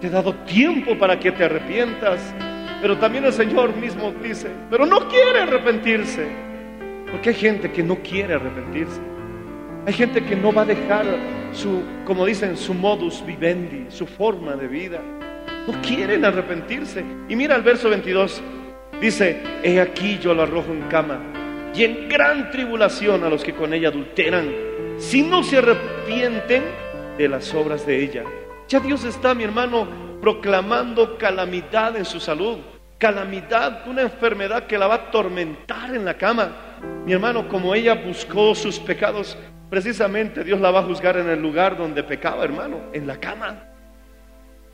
Te 0.00 0.06
he 0.06 0.10
dado 0.10 0.34
tiempo 0.46 0.98
para 0.98 1.20
que 1.20 1.32
te 1.32 1.44
arrepientas. 1.44 2.34
Pero 2.80 2.96
también 2.96 3.26
el 3.26 3.32
Señor 3.32 3.76
mismo 3.76 4.12
dice, 4.22 4.50
pero 4.70 4.86
no 4.86 5.06
quiere 5.08 5.40
arrepentirse. 5.40 6.26
Porque 7.10 7.30
hay 7.30 7.34
gente 7.34 7.70
que 7.70 7.82
no 7.82 7.96
quiere 7.96 8.34
arrepentirse. 8.34 9.00
Hay 9.86 9.92
gente 9.92 10.24
que 10.24 10.34
no 10.34 10.52
va 10.52 10.62
a 10.62 10.66
dejar 10.66 11.04
su, 11.52 11.82
como 12.06 12.24
dicen, 12.24 12.56
su 12.56 12.72
modus 12.72 13.24
vivendi, 13.24 13.86
su 13.90 14.06
forma 14.06 14.56
de 14.56 14.66
vida. 14.66 15.00
No 15.66 15.80
quieren 15.82 16.24
arrepentirse. 16.24 17.04
Y 17.28 17.36
mira 17.36 17.54
el 17.54 17.62
verso 17.62 17.90
22. 17.90 18.42
Dice, 19.00 19.42
he 19.62 19.78
aquí 19.78 20.18
yo 20.18 20.32
lo 20.32 20.42
arrojo 20.42 20.72
en 20.72 20.82
cama 20.88 21.20
y 21.76 21.84
en 21.84 22.08
gran 22.08 22.50
tribulación 22.50 23.22
a 23.22 23.28
los 23.28 23.44
que 23.44 23.54
con 23.54 23.74
ella 23.74 23.88
adulteran, 23.88 24.50
si 24.96 25.22
no 25.22 25.42
se 25.42 25.58
arrepienten 25.58 26.62
de 27.18 27.28
las 27.28 27.52
obras 27.54 27.86
de 27.86 28.02
ella. 28.02 28.24
Ya 28.66 28.80
Dios 28.80 29.04
está, 29.04 29.34
mi 29.34 29.44
hermano, 29.44 29.86
proclamando 30.22 31.18
calamidad 31.18 31.96
en 31.96 32.06
su 32.06 32.18
salud, 32.18 32.58
calamidad, 32.96 33.86
una 33.86 34.02
enfermedad 34.02 34.66
que 34.66 34.78
la 34.78 34.86
va 34.86 34.94
a 34.94 35.08
atormentar 35.08 35.94
en 35.94 36.06
la 36.06 36.14
cama. 36.14 36.78
Mi 37.04 37.12
hermano, 37.12 37.46
como 37.46 37.74
ella 37.74 37.94
buscó 37.94 38.54
sus 38.54 38.78
pecados, 38.78 39.36
precisamente 39.68 40.44
Dios 40.44 40.58
la 40.60 40.70
va 40.70 40.80
a 40.80 40.84
juzgar 40.84 41.18
en 41.18 41.28
el 41.28 41.42
lugar 41.42 41.76
donde 41.76 42.02
pecaba, 42.02 42.42
hermano, 42.44 42.80
en 42.94 43.06
la 43.06 43.20
cama. 43.20 43.64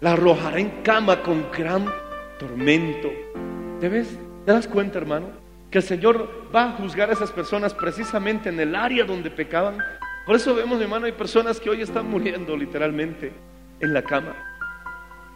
La 0.01 0.13
arrojará 0.13 0.59
en 0.61 0.83
cama 0.83 1.21
con 1.21 1.51
gran 1.51 1.85
tormento. 2.39 3.11
¿Te 3.81 3.89
ves? 3.89 4.17
¿Te 4.47 4.53
das 4.53 4.69
cuenta, 4.69 4.99
hermano? 4.99 5.42
Que 5.73 5.79
el 5.79 5.85
Señor 5.85 6.29
va 6.55 6.65
a 6.65 6.73
juzgar 6.73 7.09
a 7.09 7.15
esas 7.15 7.33
personas 7.33 7.73
precisamente 7.73 8.51
en 8.51 8.61
el 8.61 8.77
área 8.77 9.05
donde 9.05 9.31
pecaban. 9.31 9.79
Por 10.27 10.37
eso 10.37 10.55
vemos, 10.55 10.79
hermano, 10.83 11.07
hay 11.07 11.13
personas 11.13 11.59
que 11.59 11.71
hoy 11.71 11.81
están 11.81 12.11
muriendo 12.11 12.55
literalmente 12.55 13.33
en 13.81 13.95
la 13.95 14.03
cama, 14.03 14.37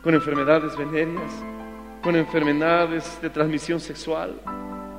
con 0.02 0.14
enfermedades 0.14 0.76
venéreas, 0.76 1.32
con 2.02 2.16
enfermedades 2.16 3.18
de 3.22 3.30
transmisión 3.30 3.80
sexual. 3.80 4.38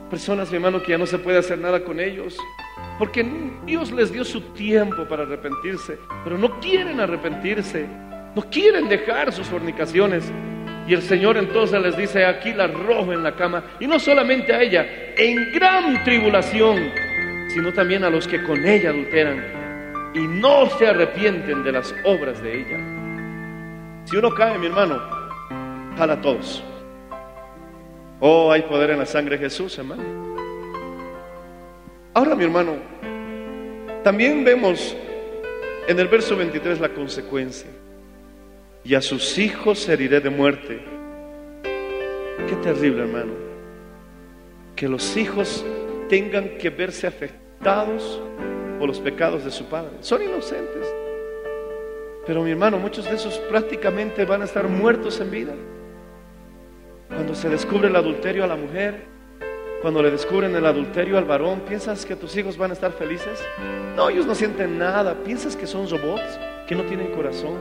Personas, 0.10 0.50
mi 0.50 0.56
hermano, 0.56 0.82
que 0.82 0.94
ya 0.94 0.98
no 0.98 1.06
se 1.06 1.20
puede 1.20 1.38
hacer 1.38 1.60
nada 1.60 1.84
con 1.84 2.00
ellos, 2.00 2.36
porque 2.98 3.24
Dios 3.64 3.92
les 3.92 4.12
dio 4.12 4.26
su 4.26 4.42
tiempo 4.42 5.08
para 5.08 5.22
arrepentirse, 5.22 6.00
pero 6.24 6.40
no 6.40 6.60
quieren 6.60 7.00
arrepentirse, 7.00 7.86
no 8.36 8.42
quieren 8.50 8.90
dejar 8.90 9.32
sus 9.32 9.46
fornicaciones, 9.46 10.32
y 10.88 10.94
el 10.94 11.02
Señor 11.02 11.38
entonces 11.38 11.82
les 11.82 11.98
dice, 11.98 12.26
aquí 12.26 12.54
la 12.54 12.66
arrojo 12.66 13.12
en 13.12 13.24
la 13.24 13.36
cama, 13.36 13.64
y 13.80 13.88
no 13.88 14.00
solamente 14.00 14.54
a 14.54 14.62
ella, 14.62 14.86
en 15.18 15.52
gran 15.52 16.04
tribulación, 16.04 16.92
sino 17.50 17.74
también 17.74 18.04
a 18.04 18.10
los 18.10 18.28
que 18.28 18.42
con 18.44 18.66
ella 18.66 18.90
adulteran 18.90 19.58
y 20.14 20.20
no 20.20 20.68
se 20.78 20.88
arrepienten 20.88 21.64
de 21.64 21.72
las 21.72 21.94
obras 22.04 22.42
de 22.42 22.60
ella. 22.60 24.04
Si 24.06 24.16
uno 24.16 24.34
cae, 24.34 24.58
mi 24.58 24.68
hermano, 24.68 25.00
jala 25.98 26.20
todos. 26.22 26.64
Oh, 28.20 28.52
hay 28.52 28.64
poder 28.64 28.92
en 28.92 29.00
la 29.00 29.06
sangre 29.06 29.38
de 29.38 29.44
Jesús, 29.44 29.78
hermano. 29.78 30.04
Ahora, 32.14 32.36
mi 32.36 32.46
hermano, 32.46 32.76
también 34.04 34.44
vemos 34.44 34.96
en 35.88 36.00
el 36.00 36.08
verso 36.08 36.36
23 36.36 36.80
la 36.80 36.90
consecuencia. 36.90 37.70
Y 38.88 38.96
a 38.96 39.02
sus 39.02 39.38
hijos 39.38 39.90
heriré 39.90 40.22
de 40.22 40.30
muerte. 40.30 40.80
Qué 42.48 42.56
terrible, 42.64 43.02
hermano. 43.02 43.34
Que 44.78 44.88
los 44.88 45.18
hijos 45.18 45.66
tengan 46.08 46.58
que 46.58 46.70
verse 46.70 47.06
afectados 47.06 48.22
por 48.80 48.88
los 48.88 49.02
pecados 49.02 49.44
de 49.44 49.52
su 49.52 49.66
padre. 49.66 49.92
Son 50.00 50.24
inocentes. 50.24 50.88
Pero 52.26 52.44
mi 52.44 52.52
hermano, 52.52 52.80
muchos 52.80 53.04
de 53.04 53.16
esos 53.16 53.38
prácticamente 53.40 54.24
van 54.24 54.44
a 54.44 54.46
estar 54.46 54.70
muertos 54.70 55.20
en 55.20 55.32
vida. 55.32 55.54
Cuando 57.10 57.36
se 57.36 57.50
descubre 57.50 57.90
el 57.90 57.96
adulterio 57.98 58.46
a 58.46 58.48
la 58.48 58.56
mujer, 58.56 59.04
cuando 59.82 60.02
le 60.02 60.12
descubren 60.12 60.56
el 60.56 60.66
adulterio 60.66 61.18
al 61.18 61.26
varón, 61.26 61.60
¿piensas 61.68 62.06
que 62.06 62.16
tus 62.16 62.38
hijos 62.38 62.58
van 62.58 62.72
a 62.72 62.76
estar 62.76 62.94
felices? 62.94 63.44
No, 63.98 64.10
ellos 64.10 64.26
no 64.26 64.34
sienten 64.34 64.78
nada. 64.78 65.14
¿Piensas 65.26 65.58
que 65.58 65.68
son 65.68 65.90
robots, 65.90 66.40
que 66.70 66.76
no 66.76 66.84
tienen 66.84 67.12
corazón, 67.12 67.58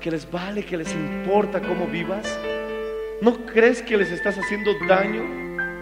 que 0.00 0.10
les 0.10 0.28
vale, 0.30 0.64
que 0.64 0.76
les 0.76 0.92
importa 0.92 1.60
cómo 1.60 1.86
vivas? 1.86 2.26
¿No 3.20 3.44
crees 3.46 3.82
que 3.82 3.96
les 3.96 4.10
estás 4.10 4.38
haciendo 4.38 4.72
daño 4.88 5.22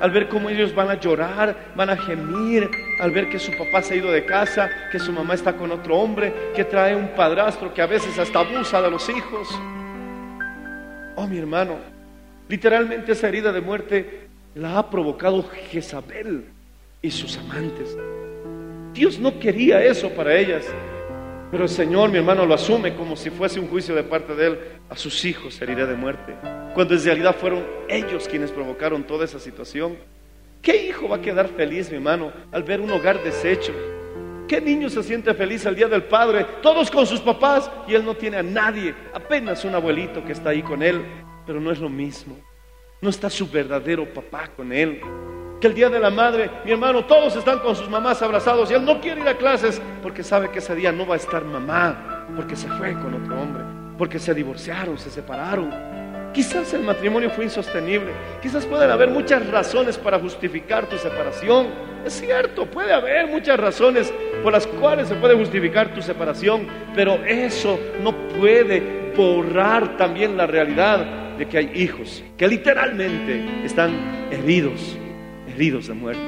al 0.00 0.10
ver 0.10 0.28
cómo 0.28 0.50
ellos 0.50 0.74
van 0.74 0.90
a 0.90 1.00
llorar, 1.00 1.72
van 1.74 1.90
a 1.90 1.96
gemir, 1.96 2.68
al 3.00 3.10
ver 3.10 3.28
que 3.28 3.38
su 3.38 3.56
papá 3.56 3.82
se 3.82 3.94
ha 3.94 3.96
ido 3.96 4.10
de 4.10 4.24
casa, 4.24 4.70
que 4.92 4.98
su 4.98 5.12
mamá 5.12 5.34
está 5.34 5.56
con 5.56 5.70
otro 5.72 5.96
hombre, 5.96 6.32
que 6.54 6.64
trae 6.64 6.94
un 6.94 7.08
padrastro 7.08 7.72
que 7.72 7.82
a 7.82 7.86
veces 7.86 8.18
hasta 8.18 8.40
abusa 8.40 8.82
de 8.82 8.90
los 8.90 9.08
hijos? 9.08 9.48
Oh, 11.16 11.26
mi 11.26 11.38
hermano, 11.38 11.76
literalmente 12.48 13.12
esa 13.12 13.28
herida 13.28 13.52
de 13.52 13.60
muerte 13.60 14.28
la 14.54 14.78
ha 14.78 14.90
provocado 14.90 15.44
Jezabel 15.70 16.44
y 17.02 17.10
sus 17.10 17.36
amantes. 17.38 17.96
Dios 18.94 19.18
no 19.18 19.38
quería 19.38 19.82
eso 19.84 20.10
para 20.10 20.36
ellas, 20.36 20.64
pero 21.50 21.64
el 21.64 21.68
Señor, 21.68 22.10
mi 22.10 22.18
hermano, 22.18 22.44
lo 22.44 22.54
asume 22.54 22.94
como 22.94 23.16
si 23.16 23.30
fuese 23.30 23.58
un 23.58 23.68
juicio 23.68 23.94
de 23.94 24.02
parte 24.02 24.34
de 24.34 24.46
Él. 24.46 24.58
A 24.90 24.96
sus 24.96 25.24
hijos 25.24 25.60
herirá 25.60 25.86
de 25.86 25.94
muerte, 25.94 26.34
cuando 26.74 26.94
en 26.94 27.04
realidad 27.04 27.36
fueron 27.36 27.64
ellos 27.88 28.28
quienes 28.28 28.50
provocaron 28.50 29.04
toda 29.04 29.24
esa 29.24 29.38
situación. 29.38 29.96
¿Qué 30.60 30.88
hijo 30.88 31.08
va 31.08 31.16
a 31.16 31.20
quedar 31.20 31.48
feliz, 31.48 31.88
mi 31.90 31.96
hermano, 31.96 32.32
al 32.52 32.62
ver 32.64 32.80
un 32.80 32.90
hogar 32.90 33.22
deshecho? 33.22 33.72
¿Qué 34.48 34.60
niño 34.60 34.88
se 34.88 35.02
siente 35.02 35.34
feliz 35.34 35.66
al 35.66 35.76
día 35.76 35.88
del 35.88 36.04
padre? 36.04 36.46
Todos 36.62 36.90
con 36.90 37.06
sus 37.06 37.20
papás 37.20 37.70
y 37.86 37.94
él 37.94 38.04
no 38.04 38.14
tiene 38.14 38.38
a 38.38 38.42
nadie, 38.42 38.94
apenas 39.14 39.64
un 39.64 39.74
abuelito 39.74 40.24
que 40.24 40.32
está 40.32 40.50
ahí 40.50 40.62
con 40.62 40.82
él, 40.82 41.04
pero 41.46 41.60
no 41.60 41.70
es 41.70 41.78
lo 41.78 41.88
mismo. 41.88 42.36
No 43.00 43.10
está 43.10 43.30
su 43.30 43.48
verdadero 43.48 44.12
papá 44.12 44.48
con 44.56 44.72
él. 44.72 45.00
Que 45.60 45.66
el 45.66 45.74
día 45.74 45.88
de 45.88 45.98
la 45.98 46.10
madre, 46.10 46.50
mi 46.64 46.70
hermano, 46.70 47.04
todos 47.04 47.34
están 47.34 47.58
con 47.58 47.74
sus 47.74 47.88
mamás 47.88 48.22
abrazados 48.22 48.70
y 48.70 48.74
él 48.74 48.84
no 48.84 49.00
quiere 49.00 49.22
ir 49.22 49.28
a 49.28 49.36
clases 49.36 49.82
porque 50.02 50.22
sabe 50.22 50.50
que 50.50 50.60
ese 50.60 50.76
día 50.76 50.92
no 50.92 51.04
va 51.04 51.14
a 51.14 51.18
estar 51.18 51.44
mamá, 51.44 52.26
porque 52.36 52.54
se 52.54 52.68
fue 52.68 52.92
con 52.92 53.14
otro 53.14 53.40
hombre, 53.40 53.64
porque 53.98 54.20
se 54.20 54.32
divorciaron, 54.34 54.96
se 54.98 55.10
separaron. 55.10 55.74
Quizás 56.32 56.72
el 56.74 56.82
matrimonio 56.82 57.30
fue 57.30 57.44
insostenible, 57.44 58.12
quizás 58.40 58.66
pueden 58.66 58.88
haber 58.88 59.10
muchas 59.10 59.44
razones 59.50 59.98
para 59.98 60.20
justificar 60.20 60.86
tu 60.86 60.96
separación. 60.96 61.66
Es 62.04 62.20
cierto, 62.20 62.66
puede 62.66 62.92
haber 62.92 63.26
muchas 63.26 63.58
razones 63.58 64.12
por 64.44 64.52
las 64.52 64.64
cuales 64.66 65.08
se 65.08 65.16
puede 65.16 65.34
justificar 65.34 65.92
tu 65.92 66.02
separación, 66.02 66.68
pero 66.94 67.14
eso 67.26 67.80
no 68.00 68.12
puede 68.38 69.12
borrar 69.16 69.96
también 69.96 70.36
la 70.36 70.46
realidad 70.46 71.04
de 71.36 71.48
que 71.48 71.58
hay 71.58 71.72
hijos 71.74 72.22
que 72.36 72.46
literalmente 72.46 73.64
están 73.64 74.28
heridos, 74.30 74.96
de 75.58 75.94
muerte. 75.94 76.22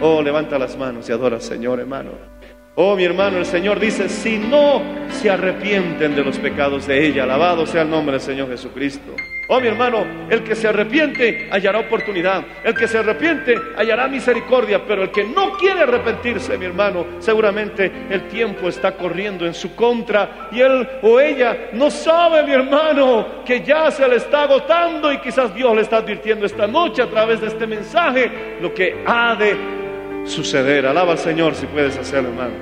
Oh, 0.00 0.22
levanta 0.22 0.58
las 0.58 0.76
manos 0.78 1.08
y 1.08 1.12
adora 1.12 1.36
al 1.36 1.42
Señor, 1.42 1.80
hermano. 1.80 2.31
Oh, 2.74 2.96
mi 2.96 3.04
hermano, 3.04 3.36
el 3.36 3.44
Señor 3.44 3.78
dice, 3.78 4.08
si 4.08 4.38
no 4.38 4.80
se 5.10 5.28
arrepienten 5.28 6.16
de 6.16 6.24
los 6.24 6.38
pecados 6.38 6.86
de 6.86 7.06
ella, 7.06 7.24
alabado 7.24 7.66
sea 7.66 7.82
el 7.82 7.90
nombre 7.90 8.12
del 8.12 8.22
Señor 8.22 8.48
Jesucristo. 8.48 9.14
Oh, 9.48 9.60
mi 9.60 9.68
hermano, 9.68 10.06
el 10.30 10.42
que 10.42 10.54
se 10.54 10.68
arrepiente 10.68 11.50
hallará 11.52 11.80
oportunidad, 11.80 12.42
el 12.64 12.74
que 12.74 12.88
se 12.88 12.96
arrepiente 12.96 13.56
hallará 13.76 14.08
misericordia, 14.08 14.86
pero 14.86 15.02
el 15.02 15.10
que 15.10 15.22
no 15.22 15.58
quiere 15.58 15.80
arrepentirse, 15.80 16.56
mi 16.56 16.64
hermano, 16.64 17.04
seguramente 17.18 17.92
el 18.08 18.26
tiempo 18.28 18.68
está 18.68 18.92
corriendo 18.92 19.44
en 19.44 19.52
su 19.52 19.74
contra. 19.74 20.48
Y 20.50 20.60
él 20.60 20.88
o 21.02 21.20
ella 21.20 21.68
no 21.74 21.90
sabe, 21.90 22.42
mi 22.42 22.52
hermano, 22.52 23.44
que 23.44 23.60
ya 23.60 23.90
se 23.90 24.08
le 24.08 24.16
está 24.16 24.44
agotando 24.44 25.12
y 25.12 25.18
quizás 25.18 25.54
Dios 25.54 25.76
le 25.76 25.82
está 25.82 25.98
advirtiendo 25.98 26.46
esta 26.46 26.66
noche 26.66 27.02
a 27.02 27.10
través 27.10 27.38
de 27.42 27.48
este 27.48 27.66
mensaje 27.66 28.56
lo 28.62 28.72
que 28.72 29.02
ha 29.04 29.34
de 29.34 29.81
suceder. 30.24 30.86
Alaba 30.86 31.12
al 31.12 31.18
Señor 31.18 31.54
si 31.54 31.66
puedes 31.66 31.96
hacerlo, 31.96 32.30
hermano. 32.30 32.54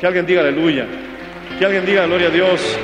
Que 0.00 0.06
alguien 0.06 0.26
diga 0.26 0.40
aleluya. 0.40 0.86
Que 1.58 1.64
alguien 1.64 1.84
diga 1.84 2.06
gloria 2.06 2.28
a 2.28 2.30
Dios. 2.30 2.78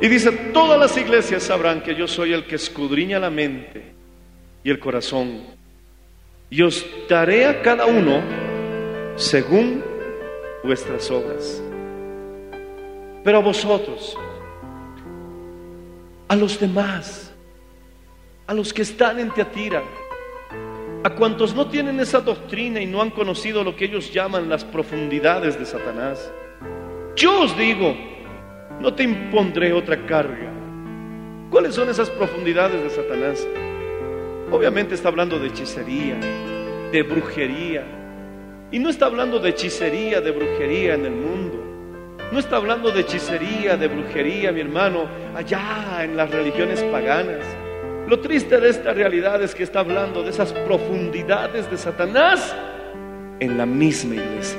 Y 0.00 0.08
dice, 0.08 0.32
todas 0.52 0.80
las 0.80 0.96
iglesias 0.96 1.44
sabrán 1.44 1.80
que 1.80 1.94
yo 1.94 2.08
soy 2.08 2.32
el 2.32 2.44
que 2.44 2.56
escudriña 2.56 3.20
la 3.20 3.30
mente 3.30 3.92
y 4.64 4.70
el 4.70 4.80
corazón. 4.80 5.42
Y 6.50 6.60
os 6.62 6.84
daré 7.08 7.46
a 7.46 7.62
cada 7.62 7.86
uno 7.86 8.20
según 9.14 9.84
vuestras 10.64 11.08
obras. 11.10 11.62
Pero 13.22 13.38
a 13.38 13.40
vosotros, 13.40 14.18
a 16.26 16.34
los 16.34 16.58
demás, 16.58 17.31
a 18.46 18.54
los 18.54 18.72
que 18.72 18.82
están 18.82 19.18
en 19.18 19.30
Teatira, 19.30 19.82
a 21.04 21.10
cuantos 21.10 21.54
no 21.54 21.68
tienen 21.68 21.98
esa 22.00 22.20
doctrina 22.20 22.80
y 22.80 22.86
no 22.86 23.02
han 23.02 23.10
conocido 23.10 23.64
lo 23.64 23.74
que 23.74 23.86
ellos 23.86 24.12
llaman 24.12 24.48
las 24.48 24.64
profundidades 24.64 25.58
de 25.58 25.66
Satanás. 25.66 26.32
Yo 27.16 27.42
os 27.42 27.56
digo, 27.56 27.94
no 28.80 28.94
te 28.94 29.02
impondré 29.02 29.72
otra 29.72 30.06
carga. 30.06 30.50
¿Cuáles 31.50 31.74
son 31.74 31.88
esas 31.90 32.08
profundidades 32.10 32.82
de 32.82 32.90
Satanás? 32.90 33.46
Obviamente 34.50 34.94
está 34.94 35.08
hablando 35.08 35.38
de 35.38 35.48
hechicería, 35.48 36.16
de 36.92 37.02
brujería. 37.02 37.84
Y 38.70 38.78
no 38.78 38.88
está 38.88 39.06
hablando 39.06 39.38
de 39.38 39.50
hechicería, 39.50 40.20
de 40.20 40.30
brujería 40.30 40.94
en 40.94 41.06
el 41.06 41.12
mundo. 41.12 41.62
No 42.30 42.38
está 42.38 42.56
hablando 42.56 42.90
de 42.90 43.00
hechicería, 43.00 43.76
de 43.76 43.88
brujería, 43.88 44.52
mi 44.52 44.60
hermano, 44.60 45.06
allá 45.34 46.04
en 46.04 46.16
las 46.16 46.30
religiones 46.30 46.82
paganas. 46.84 47.44
Lo 48.08 48.18
triste 48.20 48.58
de 48.58 48.68
esta 48.68 48.92
realidad 48.92 49.42
es 49.42 49.54
que 49.54 49.62
está 49.62 49.80
hablando 49.80 50.22
de 50.22 50.30
esas 50.30 50.52
profundidades 50.52 51.70
de 51.70 51.76
Satanás 51.78 52.54
en 53.38 53.56
la 53.56 53.64
misma 53.64 54.16
iglesia. 54.16 54.58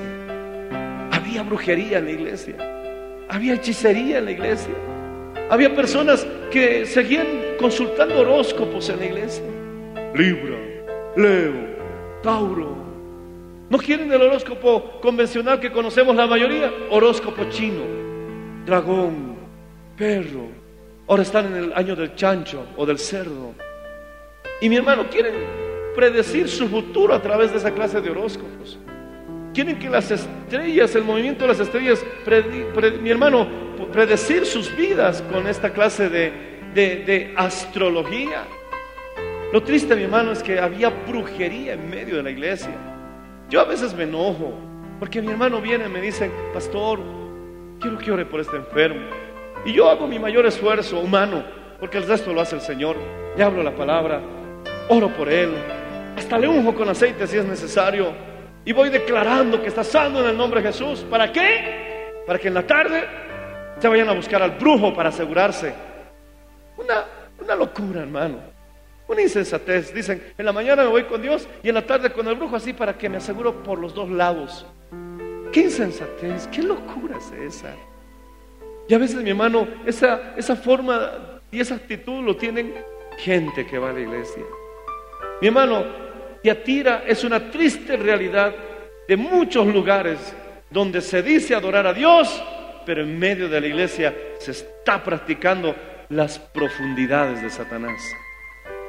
Había 1.12 1.44
brujería 1.44 2.00
en 2.00 2.06
la 2.06 2.12
iglesia, 2.12 2.56
había 3.30 3.56
hechicería 3.56 4.20
en 4.20 4.26
la 4.26 4.32
iglesia, 4.32 4.74
había 5.50 5.76
personas 5.76 6.26
que 6.52 6.86
seguían 6.86 7.28
consultando 7.60 8.22
horóscopos 8.22 8.90
en 8.90 9.00
la 9.00 9.06
iglesia. 9.06 9.44
Libra, 10.16 10.58
Leo, 11.18 11.54
Tauro. 12.24 12.78
¿No 13.70 13.78
quieren 13.78 14.12
el 14.12 14.22
horóscopo 14.22 15.00
convencional 15.02 15.60
que 15.60 15.72
conocemos 15.72 16.16
la 16.16 16.28
mayoría? 16.28 16.72
Horóscopo 16.92 17.44
chino, 17.50 17.82
dragón, 18.66 19.36
perro, 19.98 20.63
Ahora 21.08 21.24
están 21.24 21.48
en 21.48 21.56
el 21.56 21.74
año 21.74 21.96
del 21.96 22.16
chancho 22.16 22.66
o 22.78 22.86
del 22.86 22.98
cerdo. 22.98 23.54
Y 24.62 24.70
mi 24.70 24.78
hermano, 24.78 25.06
quieren 25.10 25.34
predecir 25.96 26.48
su 26.48 26.68
futuro 26.68 27.14
a 27.14 27.22
través 27.22 27.52
de 27.52 27.58
esa 27.58 27.72
clase 27.72 28.00
de 28.00 28.10
horóscopos. 28.10 28.80
Quieren 29.54 29.78
que 29.78 29.90
las 29.90 30.10
estrellas, 30.10 30.96
el 30.96 31.04
movimiento 31.04 31.44
de 31.44 31.50
las 31.50 31.60
estrellas, 31.60 32.04
mi 33.02 33.10
hermano, 33.10 33.48
predecir 33.92 34.46
sus 34.46 34.76
vidas 34.76 35.22
con 35.32 35.48
esta 35.48 35.72
clase 35.72 36.10
de, 36.10 36.32
de 36.74 37.34
astrología. 37.36 38.46
Lo 39.52 39.62
triste, 39.62 39.96
mi 39.96 40.04
hermano, 40.04 40.32
es 40.32 40.42
que 40.42 40.60
había 40.60 40.90
brujería 40.90 41.74
en 41.74 41.90
medio 41.90 42.16
de 42.16 42.24
la 42.24 42.32
iglesia. 42.32 42.74
Yo 43.50 43.62
a 43.62 43.66
veces 43.66 43.94
me 43.94 44.04
enojo, 44.04 44.54
porque 45.00 45.22
mi 45.22 45.32
hermano 45.32 45.62
viene 45.62 45.86
y 45.86 45.90
me 45.90 46.02
dice, 46.02 46.32
pastor, 46.54 47.00
quiero 47.80 47.98
que 48.00 48.12
ore 48.12 48.26
por 48.26 48.40
este 48.40 48.56
enfermo. 48.56 49.23
Y 49.66 49.74
yo 49.74 49.90
hago 49.90 50.08
mi 50.08 50.20
mayor 50.20 50.46
esfuerzo 50.46 51.00
humano, 51.00 51.44
porque 51.80 51.98
el 51.98 52.08
resto 52.08 52.34
lo 52.34 52.42
hace 52.42 52.56
el 52.56 52.62
Señor. 52.62 52.98
Le 53.38 53.44
hablo 53.44 53.64
la 53.64 53.76
palabra, 53.76 54.22
oro 54.90 55.10
por 55.10 55.30
Él, 55.30 55.54
hasta 56.18 56.38
le 56.38 56.48
unjo 56.48 56.76
con 56.76 56.90
aceite 56.90 57.26
si 57.28 57.38
es 57.38 57.46
necesario. 57.46 58.14
Y 58.66 58.72
voy 58.74 58.90
declarando 58.90 59.62
que 59.62 59.68
está 59.68 59.84
sano 59.84 60.22
en 60.22 60.30
el 60.30 60.38
nombre 60.38 60.62
de 60.62 60.68
Jesús. 60.68 61.06
¿Para 61.10 61.32
qué? 61.32 62.14
Para 62.26 62.40
que 62.40 62.48
en 62.48 62.54
la 62.54 62.66
tarde 62.66 63.04
se 63.80 63.88
vayan 63.88 64.10
a 64.10 64.14
buscar 64.14 64.42
al 64.42 64.52
brujo 64.52 64.94
para 64.94 65.10
asegurarse. 65.10 65.74
Una, 66.78 67.06
una 67.42 67.56
locura, 67.56 68.02
hermano. 68.02 68.38
Una 69.08 69.22
insensatez. 69.22 69.94
Dicen, 69.94 70.34
en 70.38 70.46
la 70.46 70.54
mañana 70.54 70.84
me 70.84 70.90
voy 70.90 71.04
con 71.04 71.22
Dios 71.22 71.48
y 71.62 71.70
en 71.70 71.76
la 71.76 71.86
tarde 71.86 72.12
con 72.12 72.28
el 72.28 72.36
brujo 72.36 72.56
así 72.56 72.74
para 72.74 72.98
que 72.98 73.10
me 73.10 73.18
aseguro 73.18 73.64
por 73.64 73.80
los 73.80 73.94
dos 73.94 74.10
lados. 74.10 74.66
Qué 75.52 75.62
insensatez, 75.62 76.48
qué 76.48 76.64
locura 76.64 77.18
es 77.18 77.32
esa. 77.32 77.76
Y 78.88 78.94
a 78.94 78.98
veces, 78.98 79.22
mi 79.22 79.30
hermano, 79.30 79.68
esa, 79.86 80.34
esa 80.36 80.56
forma 80.56 81.42
Y 81.52 81.60
esa 81.60 81.76
actitud 81.76 82.24
lo 82.24 82.36
tienen 82.36 82.74
gente 83.18 83.66
que 83.66 83.78
va 83.78 83.92
a 83.92 83.94
la 83.94 84.00
iglesia. 84.00 84.44
Mi 85.40 85.48
hermano, 85.48 85.86
Tiatira 86.42 87.04
es 87.06 87.24
una 87.24 87.52
triste 87.52 87.96
realidad 87.96 88.54
de 89.08 89.18
muchos 89.18 89.68
lugares 89.68 90.36
donde 90.70 91.00
se 91.02 91.22
dice 91.22 91.54
adorar 91.54 91.86
a 91.86 91.94
Dios, 91.94 92.44
pero 92.86 93.04
en 93.04 93.20
medio 93.20 93.48
de 93.48 93.62
la 93.62 93.68
iglesia 93.68 94.16
se 94.40 94.52
está 94.52 95.04
practicando 95.04 95.76
las 96.10 96.40
profundidades 96.40 97.42
de 97.42 97.50
Satanás. 97.50 98.02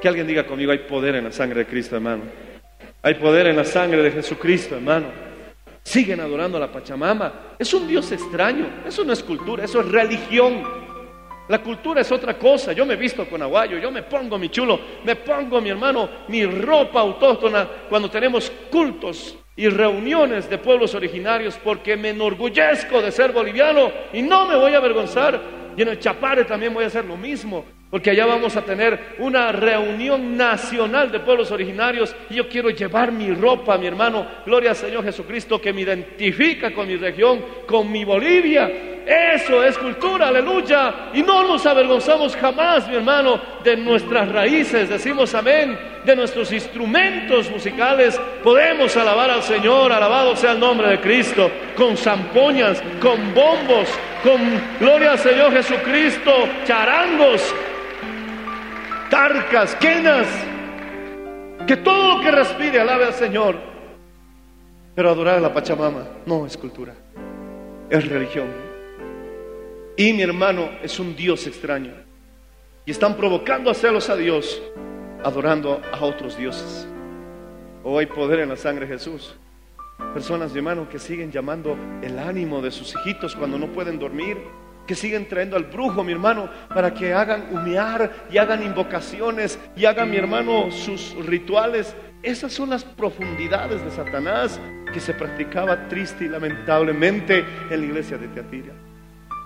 Que 0.01 0.09
alguien 0.09 0.27
diga 0.27 0.47
conmigo, 0.47 0.73
hay 0.73 0.79
poder 0.79 1.17
en 1.17 1.25
la 1.25 1.33
sangre 1.33 1.61
de 1.61 1.67
Cristo, 1.67 1.97
hermano. 1.97 2.23
Hay 3.03 3.15
poder 3.15 3.47
en 3.49 3.57
la 3.57 3.65
sangre 3.65 4.03
de 4.03 4.11
Jesucristo, 4.11 4.77
hermano. 4.77 5.07
Siguen 5.85 6.21
adorando 6.21 6.57
a 6.57 6.61
la 6.61 6.73
Pachamama. 6.73 7.57
Es 7.59 7.73
un 7.75 7.87
Dios 7.87 8.11
extraño. 8.11 8.83
Eso 8.87 9.05
no 9.05 9.13
es 9.13 9.23
cultura, 9.23 9.65
eso 9.65 9.81
es 9.81 9.89
religión. 9.89 10.65
La 11.49 11.63
cultura 11.63 12.01
es 12.01 12.11
otra 12.11 12.39
cosa. 12.39 12.73
Yo 12.73 12.87
me 12.87 12.97
visto 12.97 13.29
con 13.29 13.43
aguayo, 13.43 13.79
yo 13.79 13.91
me 13.91 14.03
pongo 14.03 14.39
mi 14.39 14.49
chulo, 14.49 14.81
me 15.05 15.15
pongo 15.17 15.61
mi 15.61 15.69
hermano, 15.69 16.09
mi 16.29 16.47
ropa 16.47 17.01
autóctona 17.01 17.69
cuando 17.89 18.11
tenemos 18.11 18.51
cultos 18.71 19.37
y 19.55 19.69
reuniones 19.69 20.49
de 20.49 20.59
pueblos 20.59 20.95
originarios 20.95 21.59
porque 21.63 21.97
me 21.97 22.11
enorgullezco 22.11 23.03
de 23.03 23.13
ser 23.13 23.33
boliviano 23.33 23.93
y 24.13 24.23
no 24.23 24.47
me 24.47 24.57
voy 24.57 24.73
a 24.73 24.79
avergonzar. 24.79 25.41
Y 25.77 25.83
en 25.83 25.89
el 25.89 25.99
Chapare 25.99 26.45
también 26.45 26.73
voy 26.73 26.85
a 26.85 26.87
hacer 26.87 27.05
lo 27.05 27.17
mismo. 27.17 27.65
Porque 27.95 28.11
allá 28.11 28.27
vamos 28.27 28.57
a 28.57 28.63
tener 28.63 29.15
una 29.19 29.53
reunión 29.53 30.37
nacional 30.37 31.13
de 31.13 31.21
pueblos 31.21 31.53
originarios 31.53 32.13
y 32.29 32.35
yo 32.35 32.49
quiero 32.49 32.71
llevar 32.71 33.13
mi 33.13 33.31
ropa, 33.31 33.79
mi 33.79 33.87
hermano, 33.87 34.27
gloria 34.45 34.71
al 34.71 34.77
Señor 34.77 35.05
Jesucristo, 35.05 35.61
que 35.61 35.73
me 35.73 35.83
identifica 35.83 36.73
con 36.73 36.89
mi 36.89 36.97
región, 36.97 37.45
con 37.69 37.93
mi 37.93 38.05
Bolivia. 38.05 38.69
Eso 39.07 39.63
es 39.63 39.79
cultura, 39.79 40.27
aleluya. 40.27 41.11
Y 41.15 41.23
no 41.23 41.45
nos 41.45 41.65
avergonzamos 41.67 42.35
jamás, 42.35 42.89
mi 42.89 42.97
hermano, 42.97 43.41
de 43.63 43.77
nuestras 43.77 44.29
raíces. 44.29 44.89
Decimos 44.89 45.33
amén, 45.33 45.79
de 46.05 46.17
nuestros 46.17 46.51
instrumentos 46.51 47.49
musicales. 47.49 48.21
Podemos 48.43 48.97
alabar 48.97 49.31
al 49.31 49.43
Señor, 49.45 49.93
alabado 49.93 50.35
sea 50.35 50.51
el 50.51 50.59
nombre 50.59 50.89
de 50.89 51.01
Cristo, 51.01 51.49
con 51.77 51.97
zampoñas, 51.97 52.83
con 53.01 53.33
bombos, 53.33 53.89
con 54.25 54.41
gloria 54.81 55.13
al 55.13 55.19
Señor 55.21 55.53
Jesucristo, 55.53 56.33
charangos, 56.67 57.55
tarcas, 59.15 59.77
quenas. 59.77 60.27
Que 61.69 61.77
todo 61.77 62.17
lo 62.17 62.21
que 62.21 62.33
respire 62.33 62.81
alabe 62.81 63.05
al 63.05 63.15
Señor. 63.15 63.57
Pero 64.97 65.09
adorar 65.09 65.37
a 65.37 65.41
la 65.41 65.55
Pachamama 65.55 66.05
no 66.27 66.45
es 66.45 66.57
cultura, 66.57 66.95
es 67.89 68.09
religión. 68.09 68.49
Y 69.97 70.13
mi 70.13 70.23
hermano 70.23 70.69
es 70.83 70.99
un 70.99 71.15
Dios 71.15 71.47
extraño. 71.47 71.93
Y 72.85 72.91
están 72.91 73.17
provocando 73.17 73.71
a 73.71 73.75
celos 73.75 74.11
a 74.11 74.17
Dios, 74.17 74.61
adorando 75.23 75.81
a 75.93 76.05
otros 76.05 76.37
dioses. 76.37 76.89
Oh, 77.85 77.99
hay 78.01 78.07
poder 78.07 78.41
en 78.41 78.49
la 78.49 78.57
sangre 78.57 78.87
de 78.87 78.95
Jesús. 78.95 79.37
Personas, 80.13 80.51
mi 80.51 80.59
hermano, 80.59 80.89
que 80.89 80.99
siguen 80.99 81.31
llamando 81.31 81.77
el 82.03 82.19
ánimo 82.19 82.61
de 82.61 82.73
sus 82.73 82.93
hijitos 82.97 83.37
cuando 83.37 83.59
no 83.59 83.69
pueden 83.69 84.01
dormir, 84.01 84.39
que 84.87 84.95
siguen 84.95 85.29
trayendo 85.29 85.57
al 85.57 85.65
brujo, 85.65 86.05
mi 86.05 86.13
hermano, 86.13 86.49
para 86.69 86.93
que 86.93 87.13
hagan 87.13 87.47
humear 87.51 88.27
y 88.31 88.39
hagan 88.39 88.63
invocaciones 88.63 89.59
y 89.77 89.85
hagan, 89.85 90.11
mi 90.11 90.17
hermano, 90.17 90.71
sus 90.71 91.15
rituales. 91.27 91.95
Esas 92.23 92.53
son 92.53 92.71
las 92.71 92.85
profundidades 92.85 93.85
de 93.85 93.91
Satanás 93.91 94.61
que 94.93 95.01
se 95.01 95.15
practicaba 95.15 95.89
triste 95.89 96.25
y 96.25 96.29
lamentablemente 96.29 97.45
en 97.71 97.81
la 97.81 97.87
iglesia 97.87 98.17
de 98.17 98.29
Teatira. 98.29 98.73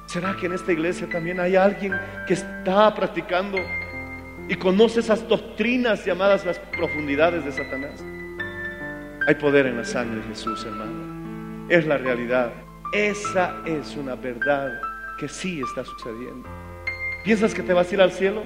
¿Será 0.07 0.35
que 0.37 0.47
en 0.47 0.55
esta 0.55 0.73
iglesia 0.73 1.09
también 1.09 1.39
hay 1.39 1.57
alguien 1.57 1.93
que 2.27 2.35
está 2.35 2.95
practicando 2.95 3.59
y 4.49 4.55
conoce 4.57 5.01
esas 5.01 5.27
doctrinas 5.29 6.05
llamadas 6.05 6.47
las 6.47 6.59
profundidades 6.59 7.45
de 7.45 7.53
Satanás? 7.53 8.03
Hay 9.27 9.35
poder 9.35 9.67
en 9.67 9.77
la 9.77 9.85
sangre 9.85 10.21
de 10.21 10.29
Jesús, 10.29 10.65
hermano. 10.65 11.67
Es 11.69 11.87
la 11.87 11.99
realidad. 11.99 12.51
Esa 12.95 13.57
es 13.67 13.95
una 13.97 14.15
verdad 14.15 14.81
que 15.19 15.29
sí 15.29 15.61
está 15.61 15.85
sucediendo. 15.85 16.49
¿Piensas 17.25 17.53
que 17.55 17.63
te 17.63 17.73
vas 17.73 17.91
a 17.91 17.95
ir 17.95 18.01
al 18.01 18.13
cielo? 18.13 18.45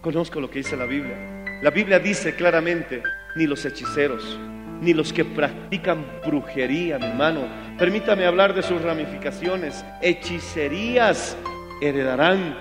Conozco 0.00 0.40
lo 0.40 0.48
que 0.48 0.60
dice 0.60 0.76
la 0.76 0.86
Biblia. 0.86 1.44
La 1.62 1.70
Biblia 1.70 1.98
dice 1.98 2.34
claramente, 2.34 3.02
ni 3.36 3.46
los 3.46 3.64
hechiceros, 3.64 4.38
ni 4.80 4.94
los 4.94 5.12
que 5.12 5.24
practican 5.24 6.04
brujería, 6.24 6.98
mi 6.98 7.06
hermano. 7.06 7.46
Permítame 7.78 8.26
hablar 8.26 8.54
de 8.54 8.62
sus 8.62 8.80
ramificaciones. 8.80 9.84
Hechicerías 10.00 11.36
heredarán 11.80 12.56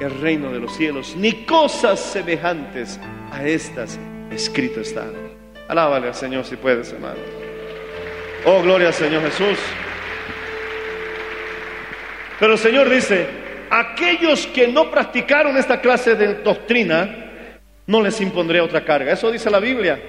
el 0.00 0.20
reino 0.20 0.52
de 0.52 0.60
los 0.60 0.74
cielos, 0.76 1.14
ni 1.16 1.44
cosas 1.44 2.00
semejantes 2.00 2.98
a 3.30 3.44
estas 3.46 3.98
escrito 4.30 4.80
está. 4.80 5.06
Alábale 5.68 6.08
al 6.08 6.14
Señor 6.14 6.44
si 6.44 6.56
puedes, 6.56 6.92
hermano. 6.92 7.20
Oh, 8.44 8.62
gloria 8.62 8.88
al 8.88 8.94
Señor 8.94 9.22
Jesús. 9.22 9.58
Pero 12.42 12.54
el 12.54 12.58
Señor 12.58 12.90
dice, 12.90 13.24
aquellos 13.70 14.48
que 14.48 14.66
no 14.66 14.90
practicaron 14.90 15.56
esta 15.56 15.80
clase 15.80 16.16
de 16.16 16.34
doctrina, 16.42 17.28
no 17.86 18.02
les 18.02 18.20
impondré 18.20 18.60
otra 18.60 18.84
carga. 18.84 19.12
Eso 19.12 19.30
dice 19.30 19.48
la 19.48 19.60
Biblia. 19.60 20.02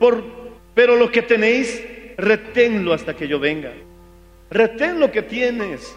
Por, 0.00 0.24
pero 0.72 0.96
lo 0.96 1.12
que 1.12 1.20
tenéis, 1.20 1.84
reténlo 2.16 2.94
hasta 2.94 3.14
que 3.14 3.28
yo 3.28 3.38
venga. 3.38 3.74
Retén 4.50 4.98
lo 4.98 5.12
que 5.12 5.20
tienes. 5.20 5.94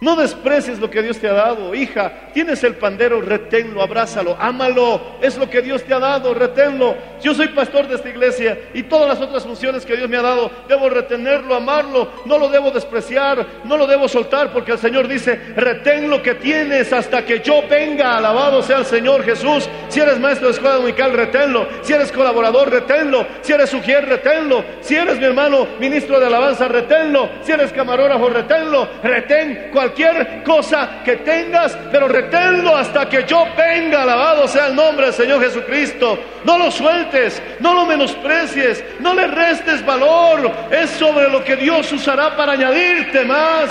No 0.00 0.14
desprecies 0.14 0.78
lo 0.78 0.88
que 0.88 1.02
Dios 1.02 1.18
te 1.18 1.28
ha 1.28 1.32
dado, 1.32 1.74
hija. 1.74 2.30
Tienes 2.32 2.62
el 2.62 2.76
pandero, 2.76 3.20
reténlo, 3.20 3.82
abrázalo, 3.82 4.36
ámalo. 4.38 5.00
Es 5.20 5.36
lo 5.36 5.50
que 5.50 5.60
Dios 5.60 5.82
te 5.82 5.92
ha 5.92 5.98
dado, 5.98 6.34
reténlo. 6.34 6.94
Yo 7.20 7.34
soy 7.34 7.48
pastor 7.48 7.88
de 7.88 7.96
esta 7.96 8.08
iglesia 8.08 8.60
y 8.74 8.84
todas 8.84 9.08
las 9.08 9.20
otras 9.20 9.42
funciones 9.42 9.84
que 9.84 9.96
Dios 9.96 10.08
me 10.08 10.16
ha 10.16 10.22
dado, 10.22 10.52
debo 10.68 10.88
retenerlo, 10.88 11.52
amarlo. 11.52 12.12
No 12.26 12.38
lo 12.38 12.48
debo 12.48 12.70
despreciar, 12.70 13.44
no 13.64 13.76
lo 13.76 13.88
debo 13.88 14.06
soltar, 14.06 14.52
porque 14.52 14.70
el 14.70 14.78
Señor 14.78 15.08
dice: 15.08 15.34
retén 15.56 16.08
lo 16.08 16.22
que 16.22 16.36
tienes 16.36 16.92
hasta 16.92 17.24
que 17.24 17.40
yo 17.40 17.62
venga. 17.68 18.16
Alabado 18.18 18.62
sea 18.62 18.78
el 18.78 18.86
Señor 18.86 19.24
Jesús. 19.24 19.68
Si 19.88 19.98
eres 19.98 20.20
maestro 20.20 20.46
de 20.46 20.54
escuela 20.54 20.76
dominical, 20.76 21.12
reténlo. 21.12 21.66
Si 21.82 21.92
eres 21.92 22.12
colaborador, 22.12 22.70
reténlo. 22.70 23.26
Si 23.40 23.52
eres 23.52 23.70
sugier, 23.70 24.08
reténlo. 24.08 24.64
Si 24.80 24.94
eres 24.94 25.18
mi 25.18 25.24
hermano 25.24 25.66
ministro 25.80 26.20
de 26.20 26.26
alabanza, 26.26 26.68
reténlo. 26.68 27.28
Si 27.42 27.50
eres 27.50 27.72
camarógrafo, 27.72 28.28
reténlo. 28.28 28.88
Retén 29.02 29.70
cualquier 29.88 30.42
cosa 30.42 31.02
que 31.04 31.16
tengas, 31.16 31.76
pero 31.90 32.08
reténlo 32.08 32.76
hasta 32.76 33.08
que 33.08 33.24
yo 33.24 33.44
venga. 33.56 34.02
Alabado 34.02 34.46
sea 34.46 34.68
el 34.68 34.76
nombre 34.76 35.06
del 35.06 35.14
Señor 35.14 35.40
Jesucristo. 35.42 36.18
No 36.44 36.58
lo 36.58 36.70
sueltes, 36.70 37.42
no 37.60 37.74
lo 37.74 37.86
menosprecies, 37.86 38.84
no 39.00 39.14
le 39.14 39.26
restes 39.26 39.84
valor. 39.84 40.50
Es 40.70 40.90
sobre 40.90 41.28
lo 41.30 41.42
que 41.42 41.56
Dios 41.56 41.90
usará 41.92 42.36
para 42.36 42.52
añadirte 42.52 43.24
más. 43.24 43.70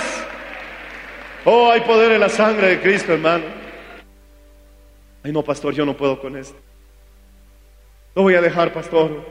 Oh, 1.44 1.70
hay 1.70 1.80
poder 1.82 2.12
en 2.12 2.20
la 2.20 2.28
sangre 2.28 2.68
de 2.68 2.80
Cristo, 2.80 3.12
hermano. 3.12 3.44
Ay, 5.22 5.32
no, 5.32 5.42
pastor, 5.42 5.72
yo 5.72 5.86
no 5.86 5.96
puedo 5.96 6.20
con 6.20 6.36
esto. 6.36 6.58
Lo 8.14 8.22
voy 8.22 8.34
a 8.34 8.40
dejar, 8.40 8.72
pastor, 8.72 9.24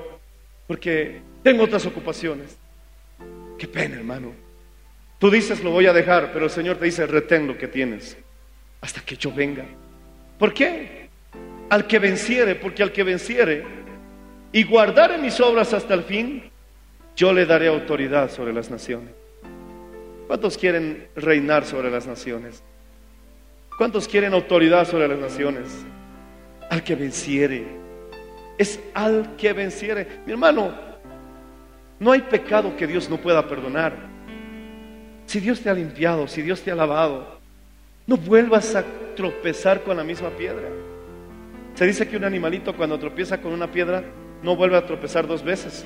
porque 0.66 1.22
tengo 1.44 1.64
otras 1.64 1.86
ocupaciones. 1.86 2.58
Qué 3.58 3.68
pena, 3.68 3.98
hermano. 3.98 4.47
Tú 5.20 5.32
dices, 5.32 5.64
lo 5.64 5.72
voy 5.72 5.88
a 5.88 5.94
dejar, 5.94 6.32
pero 6.32 6.46
el 6.46 6.52
Señor 6.52 6.78
te 6.78 6.86
dice, 6.86 7.08
retén 7.08 7.48
lo 7.48 7.58
que 7.58 7.68
tienes 7.68 8.18
hasta 8.82 9.02
que 9.02 9.16
yo 9.16 9.32
venga. 9.32 9.66
¿Por 10.38 10.54
qué? 10.54 11.10
Al 11.70 11.88
que 11.88 12.00
venciere, 12.00 12.56
porque 12.56 12.84
al 12.84 12.92
que 12.92 13.04
venciere 13.04 13.66
y 14.52 14.64
guardare 14.64 15.18
mis 15.18 15.40
obras 15.40 15.74
hasta 15.74 15.94
el 15.94 16.04
fin, 16.04 16.50
yo 17.16 17.34
le 17.34 17.46
daré 17.46 17.68
autoridad 17.68 18.32
sobre 18.32 18.54
las 18.54 18.70
naciones. 18.70 19.12
¿Cuántos 20.28 20.58
quieren 20.58 21.08
reinar 21.16 21.66
sobre 21.66 21.90
las 21.90 22.06
naciones? 22.06 22.62
¿Cuántos 23.78 24.08
quieren 24.08 24.34
autoridad 24.34 24.88
sobre 24.88 25.08
las 25.08 25.20
naciones? 25.20 25.70
Al 26.70 26.84
que 26.84 26.96
venciere. 26.96 27.66
Es 28.58 28.80
al 28.94 29.36
que 29.36 29.54
venciere. 29.54 30.08
Mi 30.26 30.34
hermano, 30.34 30.74
no 32.00 32.12
hay 32.12 32.22
pecado 32.22 32.76
que 32.76 32.88
Dios 32.88 33.10
no 33.10 33.18
pueda 33.18 33.48
perdonar. 33.48 34.17
Si 35.28 35.42
Dios 35.42 35.60
te 35.60 35.70
ha 35.70 35.74
limpiado, 35.74 36.26
si 36.28 36.42
Dios 36.42 36.62
te 36.62 36.72
ha 36.72 36.76
lavado, 36.76 37.38
no 38.08 38.16
vuelvas 38.16 38.74
a 38.76 38.86
tropezar 39.14 39.84
con 39.84 39.98
la 39.98 40.04
misma 40.04 40.30
piedra. 40.30 40.70
Se 41.76 41.86
dice 41.86 42.08
que 42.08 42.16
un 42.16 42.24
animalito 42.24 42.74
cuando 42.76 42.98
tropieza 42.98 43.42
con 43.42 43.52
una 43.52 43.70
piedra 43.70 44.04
no 44.42 44.56
vuelve 44.56 44.78
a 44.78 44.86
tropezar 44.86 45.28
dos 45.28 45.44
veces. 45.44 45.86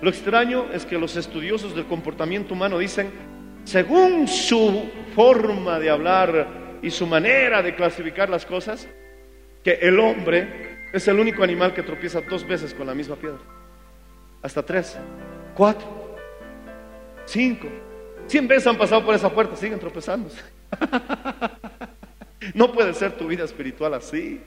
Lo 0.00 0.08
extraño 0.08 0.72
es 0.72 0.86
que 0.86 0.98
los 0.98 1.16
estudiosos 1.16 1.74
del 1.74 1.84
comportamiento 1.84 2.54
humano 2.54 2.78
dicen, 2.78 3.10
según 3.64 4.26
su 4.26 4.90
forma 5.14 5.78
de 5.78 5.90
hablar 5.90 6.78
y 6.80 6.90
su 6.90 7.06
manera 7.06 7.62
de 7.62 7.74
clasificar 7.74 8.30
las 8.30 8.46
cosas, 8.46 8.88
que 9.62 9.74
el 9.82 10.00
hombre 10.00 10.88
es 10.94 11.06
el 11.08 11.20
único 11.20 11.42
animal 11.42 11.74
que 11.74 11.82
tropieza 11.82 12.22
dos 12.22 12.46
veces 12.46 12.72
con 12.72 12.86
la 12.86 12.94
misma 12.94 13.16
piedra. 13.16 13.40
Hasta 14.40 14.64
tres, 14.64 14.96
cuatro, 15.54 16.16
cinco. 17.26 17.68
Cien 18.28 18.48
veces 18.48 18.66
han 18.66 18.76
pasado 18.76 19.04
por 19.04 19.14
esa 19.14 19.28
puerta, 19.30 19.56
siguen 19.56 19.78
tropezándose. 19.78 20.40
No 22.54 22.70
puede 22.72 22.94
ser 22.94 23.12
tu 23.12 23.26
vida 23.26 23.44
espiritual 23.44 23.94
así. 23.94 24.40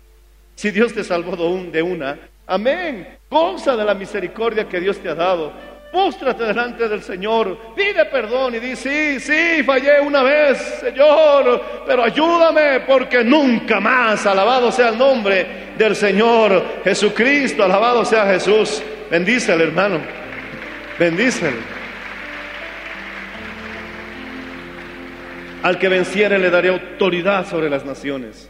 Si 0.55 0.71
Dios 0.71 0.93
te 0.93 1.03
salvó 1.03 1.35
de 1.35 1.43
un- 1.43 1.71
de 1.71 1.81
una, 1.81 2.17
amén. 2.47 3.17
Goza 3.29 3.75
de 3.75 3.83
la 3.83 3.93
misericordia 3.93 4.67
que 4.67 4.79
Dios 4.79 4.97
te 4.99 5.09
ha 5.09 5.15
dado. 5.15 5.51
Póstrate 5.91 6.43
delante 6.43 6.87
del 6.87 7.01
Señor, 7.01 7.57
pide 7.75 8.05
perdón 8.05 8.55
y 8.55 8.59
di, 8.59 8.75
sí, 8.75 9.19
sí, 9.19 9.63
fallé 9.65 9.99
una 9.99 10.21
vez, 10.21 10.59
Señor, 10.79 11.61
pero 11.85 12.03
ayúdame 12.03 12.81
porque 12.81 13.23
nunca 13.23 13.79
más, 13.79 14.23
alabado 14.27 14.71
sea 14.71 14.89
el 14.89 14.97
nombre 14.97 15.73
del 15.77 15.95
Señor 15.95 16.63
Jesucristo, 16.83 17.63
alabado 17.63 18.05
sea 18.05 18.27
Jesús. 18.27 18.83
Bendícele, 19.09 19.63
hermano, 19.63 19.99
bendícele. 20.99 21.78
Al 25.61 25.77
que 25.77 25.89
venciere 25.89 26.39
le 26.39 26.49
daré 26.49 26.69
autoridad 26.69 27.45
sobre 27.45 27.69
las 27.69 27.85
naciones 27.85 28.49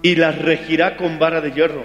y 0.00 0.14
las 0.14 0.40
regirá 0.40 0.96
con 0.96 1.18
vara 1.18 1.40
de 1.40 1.50
hierro 1.50 1.84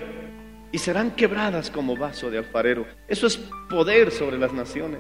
y 0.71 0.77
serán 0.77 1.11
quebradas 1.11 1.71
como 1.71 1.97
vaso 1.97 2.29
de 2.29 2.37
alfarero. 2.37 2.85
Eso 3.07 3.25
es 3.25 3.37
poder 3.69 4.11
sobre 4.11 4.37
las 4.37 4.53
naciones. 4.53 4.99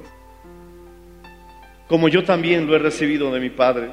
Como 1.87 2.09
yo 2.09 2.23
también 2.23 2.65
lo 2.65 2.75
he 2.75 2.79
recibido 2.79 3.31
de 3.31 3.39
mi 3.39 3.51
Padre. 3.51 3.91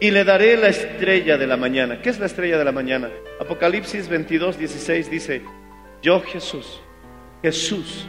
Y 0.00 0.10
le 0.10 0.24
daré 0.24 0.56
la 0.56 0.68
estrella 0.68 1.38
de 1.38 1.46
la 1.46 1.56
mañana. 1.56 2.02
¿Qué 2.02 2.08
es 2.08 2.18
la 2.18 2.26
estrella 2.26 2.58
de 2.58 2.64
la 2.64 2.72
mañana? 2.72 3.10
Apocalipsis 3.38 4.08
22, 4.08 4.58
16 4.58 5.10
dice, 5.10 5.42
yo 6.02 6.20
Jesús, 6.22 6.80
Jesús 7.42 8.06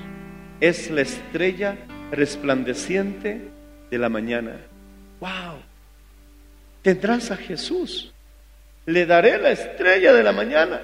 es 0.59 0.89
la 0.89 1.01
estrella 1.01 1.77
resplandeciente 2.11 3.49
de 3.91 3.97
la 3.97 4.09
mañana. 4.09 4.70
¡Wow! 5.21 5.61
Tendrás 6.81 7.31
a 7.31 7.37
Jesús. 7.37 8.11
Le 8.85 9.05
daré 9.05 9.37
la 9.37 9.51
estrella 9.51 10.11
de 10.11 10.23
la 10.23 10.33
mañana. 10.33 10.81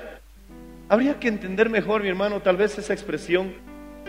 Habría 0.87 1.19
que 1.19 1.27
entender 1.27 1.69
mejor, 1.69 2.03
mi 2.03 2.09
hermano, 2.09 2.41
tal 2.41 2.55
vez 2.55 2.77
esa 2.77 2.93
expresión, 2.93 3.53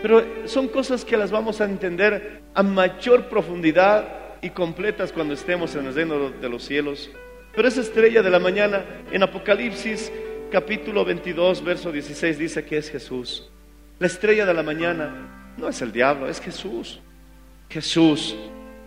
pero 0.01 0.23
son 0.45 0.69
cosas 0.69 1.03
que 1.03 1.17
las 1.17 1.31
vamos 1.31 1.59
a 1.59 1.65
entender 1.65 2.41
a 2.53 2.63
mayor 2.63 3.27
profundidad 3.27 4.07
y 4.41 4.51
completas 4.51 5.11
cuando 5.11 5.33
estemos 5.33 5.75
en 5.75 5.87
el 5.87 5.95
reino 5.95 6.29
de 6.29 6.47
los 6.49 6.63
cielos. 6.63 7.09
Pero 7.53 7.67
esa 7.67 7.81
estrella 7.81 8.21
de 8.21 8.29
la 8.29 8.39
mañana 8.39 8.85
en 9.11 9.23
Apocalipsis 9.23 10.11
capítulo 10.51 11.03
22, 11.03 11.63
verso 11.63 11.91
16 11.91 12.37
dice 12.37 12.63
que 12.63 12.77
es 12.77 12.89
Jesús. 12.89 13.49
La 13.97 14.07
estrella 14.07 14.45
de 14.45 14.53
la 14.53 14.63
mañana 14.63 15.53
no 15.57 15.67
es 15.67 15.81
el 15.81 15.91
diablo, 15.91 16.29
es 16.29 16.39
Jesús. 16.39 17.01
Jesús, 17.69 18.35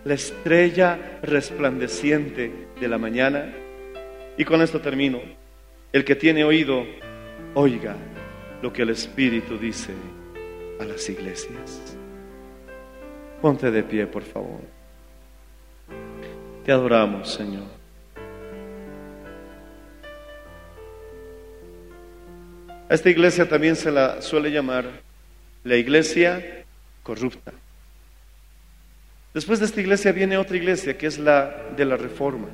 la 0.05 0.13
estrella 0.15 1.19
resplandeciente 1.21 2.51
de 2.79 2.87
la 2.87 2.97
mañana. 2.97 3.53
Y 4.37 4.45
con 4.45 4.61
esto 4.61 4.81
termino. 4.81 5.19
El 5.91 6.03
que 6.03 6.15
tiene 6.15 6.43
oído, 6.43 6.85
oiga 7.53 7.95
lo 8.61 8.73
que 8.73 8.81
el 8.81 8.89
Espíritu 8.89 9.57
dice 9.57 9.93
a 10.79 10.85
las 10.85 11.07
iglesias. 11.09 11.97
Ponte 13.41 13.69
de 13.69 13.83
pie, 13.83 14.07
por 14.07 14.23
favor. 14.23 14.61
Te 16.65 16.71
adoramos, 16.71 17.31
Señor. 17.31 17.67
A 22.89 22.93
esta 22.93 23.09
iglesia 23.09 23.47
también 23.47 23.75
se 23.75 23.91
la 23.91 24.21
suele 24.21 24.49
llamar 24.49 24.85
la 25.63 25.75
iglesia 25.75 26.63
corrupta. 27.01 27.51
Después 29.33 29.59
de 29.59 29.65
esta 29.65 29.81
iglesia 29.81 30.11
viene 30.11 30.37
otra 30.37 30.57
iglesia 30.57 30.97
que 30.97 31.07
es 31.07 31.17
la 31.17 31.71
de 31.75 31.85
la 31.85 31.97
reforma. 31.97 32.47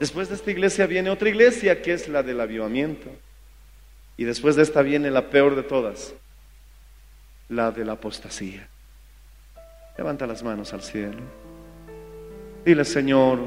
Después 0.00 0.28
de 0.28 0.34
esta 0.34 0.50
iglesia 0.50 0.86
viene 0.86 1.10
otra 1.10 1.28
iglesia 1.28 1.80
que 1.80 1.92
es 1.92 2.08
la 2.08 2.22
del 2.22 2.40
avivamiento. 2.40 3.08
Y 4.16 4.24
después 4.24 4.56
de 4.56 4.62
esta 4.62 4.82
viene 4.82 5.10
la 5.10 5.30
peor 5.30 5.54
de 5.54 5.62
todas, 5.62 6.14
la 7.48 7.70
de 7.70 7.84
la 7.84 7.92
apostasía. 7.92 8.68
Levanta 9.96 10.26
las 10.26 10.42
manos 10.42 10.72
al 10.72 10.82
cielo. 10.82 11.20
Dile, 12.64 12.84
Señor, 12.84 13.38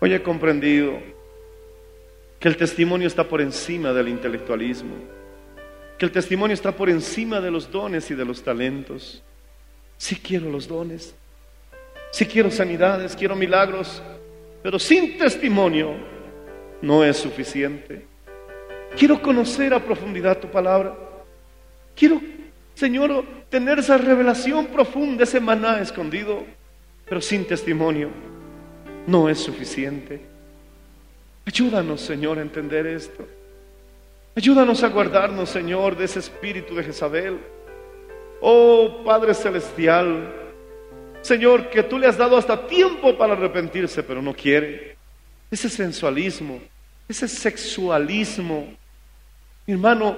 hoy 0.00 0.14
he 0.14 0.22
comprendido 0.22 0.98
que 2.38 2.48
el 2.48 2.56
testimonio 2.56 3.08
está 3.08 3.24
por 3.24 3.40
encima 3.40 3.92
del 3.92 4.08
intelectualismo, 4.08 4.94
que 5.98 6.04
el 6.04 6.12
testimonio 6.12 6.54
está 6.54 6.72
por 6.72 6.88
encima 6.88 7.40
de 7.40 7.50
los 7.50 7.70
dones 7.70 8.10
y 8.10 8.14
de 8.14 8.24
los 8.24 8.42
talentos. 8.42 9.22
Sí 9.98 10.16
quiero 10.16 10.50
los 10.50 10.66
dones, 10.66 11.14
sí 12.10 12.24
quiero 12.24 12.50
sanidades, 12.50 13.14
quiero 13.14 13.36
milagros, 13.36 14.02
pero 14.62 14.78
sin 14.78 15.18
testimonio 15.18 15.94
no 16.80 17.04
es 17.04 17.16
suficiente. 17.16 18.06
Quiero 18.96 19.20
conocer 19.20 19.74
a 19.74 19.84
profundidad 19.84 20.38
tu 20.38 20.48
palabra. 20.48 20.96
Quiero, 21.94 22.20
Señor, 22.74 23.24
tener 23.50 23.78
esa 23.78 23.98
revelación 23.98 24.66
profunda, 24.66 25.24
ese 25.24 25.40
maná 25.40 25.80
escondido, 25.80 26.44
pero 27.08 27.20
sin 27.20 27.44
testimonio 27.44 28.08
no 29.06 29.28
es 29.28 29.38
suficiente. 29.38 30.20
Ayúdanos, 31.44 32.00
Señor, 32.00 32.38
a 32.38 32.42
entender 32.42 32.86
esto. 32.86 33.26
Ayúdanos 34.36 34.84
a 34.84 34.88
guardarnos, 34.88 35.48
Señor, 35.48 35.96
de 35.96 36.04
ese 36.04 36.20
espíritu 36.20 36.74
de 36.76 36.84
Jezabel. 36.84 37.38
Oh 38.40 39.02
Padre 39.04 39.34
Celestial, 39.34 40.32
Señor, 41.20 41.70
que 41.70 41.82
tú 41.82 41.98
le 41.98 42.06
has 42.06 42.16
dado 42.16 42.36
hasta 42.36 42.66
tiempo 42.66 43.16
para 43.16 43.32
arrepentirse, 43.32 44.02
pero 44.02 44.22
no 44.22 44.34
quiere. 44.34 44.96
Ese 45.50 45.68
sensualismo, 45.68 46.60
ese 47.08 47.26
sexualismo, 47.26 48.68
mi 49.66 49.74
hermano, 49.74 50.16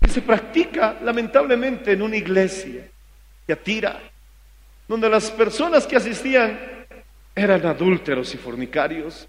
que 0.00 0.08
se 0.08 0.22
practica 0.22 0.98
lamentablemente 1.02 1.92
en 1.92 2.02
una 2.02 2.16
iglesia 2.16 2.88
que 3.46 3.52
atira, 3.52 4.00
donde 4.86 5.08
las 5.08 5.30
personas 5.30 5.86
que 5.86 5.96
asistían 5.96 6.58
eran 7.34 7.64
adúlteros 7.64 8.34
y 8.34 8.38
fornicarios. 8.38 9.26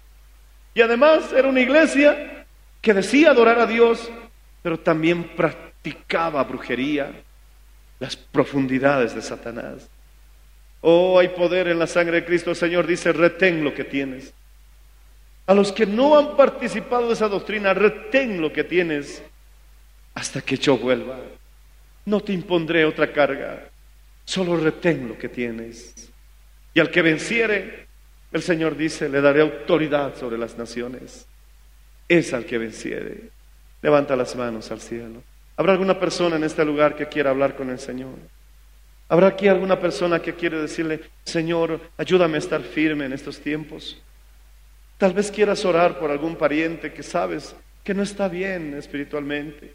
Y 0.74 0.80
además 0.80 1.32
era 1.32 1.48
una 1.48 1.60
iglesia 1.60 2.46
que 2.80 2.94
decía 2.94 3.30
adorar 3.30 3.58
a 3.60 3.66
Dios, 3.66 4.10
pero 4.62 4.78
también 4.78 5.34
practicaba 5.36 6.42
brujería, 6.44 7.12
las 8.02 8.16
profundidades 8.16 9.14
de 9.14 9.22
Satanás. 9.22 9.88
Oh, 10.80 11.20
hay 11.20 11.28
poder 11.28 11.68
en 11.68 11.78
la 11.78 11.86
sangre 11.86 12.16
de 12.16 12.24
Cristo. 12.24 12.50
El 12.50 12.56
Señor 12.56 12.84
dice, 12.84 13.12
retén 13.12 13.62
lo 13.62 13.72
que 13.72 13.84
tienes. 13.84 14.34
A 15.46 15.54
los 15.54 15.70
que 15.70 15.86
no 15.86 16.18
han 16.18 16.36
participado 16.36 17.06
de 17.06 17.12
esa 17.12 17.28
doctrina, 17.28 17.72
retén 17.72 18.40
lo 18.40 18.52
que 18.52 18.64
tienes 18.64 19.22
hasta 20.14 20.40
que 20.40 20.56
yo 20.56 20.76
vuelva. 20.76 21.20
No 22.04 22.20
te 22.20 22.32
impondré 22.32 22.84
otra 22.84 23.12
carga, 23.12 23.70
solo 24.24 24.56
retén 24.56 25.06
lo 25.06 25.16
que 25.16 25.28
tienes. 25.28 26.10
Y 26.74 26.80
al 26.80 26.90
que 26.90 27.02
venciere, 27.02 27.86
el 28.32 28.42
Señor 28.42 28.76
dice, 28.76 29.08
le 29.08 29.20
daré 29.20 29.42
autoridad 29.42 30.16
sobre 30.16 30.38
las 30.38 30.58
naciones. 30.58 31.24
Es 32.08 32.34
al 32.34 32.46
que 32.46 32.58
venciere. 32.58 33.30
Levanta 33.80 34.16
las 34.16 34.34
manos 34.34 34.72
al 34.72 34.80
cielo. 34.80 35.22
¿Habrá 35.56 35.72
alguna 35.72 35.98
persona 35.98 36.36
en 36.36 36.44
este 36.44 36.64
lugar 36.64 36.96
que 36.96 37.06
quiera 37.06 37.30
hablar 37.30 37.54
con 37.54 37.70
el 37.70 37.78
Señor? 37.78 38.14
¿Habrá 39.08 39.28
aquí 39.28 39.46
alguna 39.48 39.78
persona 39.78 40.20
que 40.20 40.34
quiere 40.34 40.60
decirle, 40.60 41.00
Señor, 41.24 41.80
ayúdame 41.98 42.36
a 42.36 42.38
estar 42.38 42.62
firme 42.62 43.04
en 43.04 43.12
estos 43.12 43.38
tiempos? 43.38 44.00
Tal 44.96 45.12
vez 45.12 45.30
quieras 45.30 45.64
orar 45.64 45.98
por 45.98 46.10
algún 46.10 46.36
pariente 46.36 46.92
que 46.92 47.02
sabes 47.02 47.54
que 47.84 47.92
no 47.92 48.02
está 48.02 48.28
bien 48.28 48.74
espiritualmente. 48.74 49.74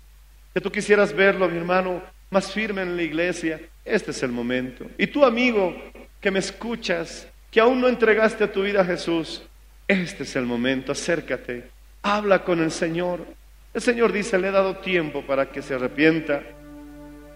Que 0.53 0.61
tú 0.61 0.71
quisieras 0.71 1.13
verlo, 1.13 1.47
mi 1.47 1.57
hermano, 1.57 2.01
más 2.29 2.51
firme 2.51 2.81
en 2.81 2.95
la 2.95 3.03
iglesia. 3.03 3.61
Este 3.85 4.11
es 4.11 4.23
el 4.23 4.31
momento. 4.31 4.85
Y 4.97 5.07
tú, 5.07 5.23
amigo, 5.23 5.75
que 6.19 6.31
me 6.31 6.39
escuchas, 6.39 7.27
que 7.51 7.59
aún 7.59 7.79
no 7.79 7.87
entregaste 7.87 8.43
a 8.43 8.51
tu 8.51 8.63
vida 8.63 8.81
a 8.81 8.85
Jesús, 8.85 9.43
este 9.87 10.23
es 10.23 10.35
el 10.35 10.45
momento. 10.45 10.91
Acércate, 10.91 11.69
habla 12.01 12.43
con 12.43 12.61
el 12.61 12.71
Señor. 12.71 13.25
El 13.77 13.83
Señor 13.83 14.11
dice, 14.11 14.39
le 14.39 14.47
he 14.47 14.51
dado 14.51 14.77
tiempo 14.77 15.21
para 15.21 15.51
que 15.51 15.61
se 15.61 15.75
arrepienta. 15.75 16.41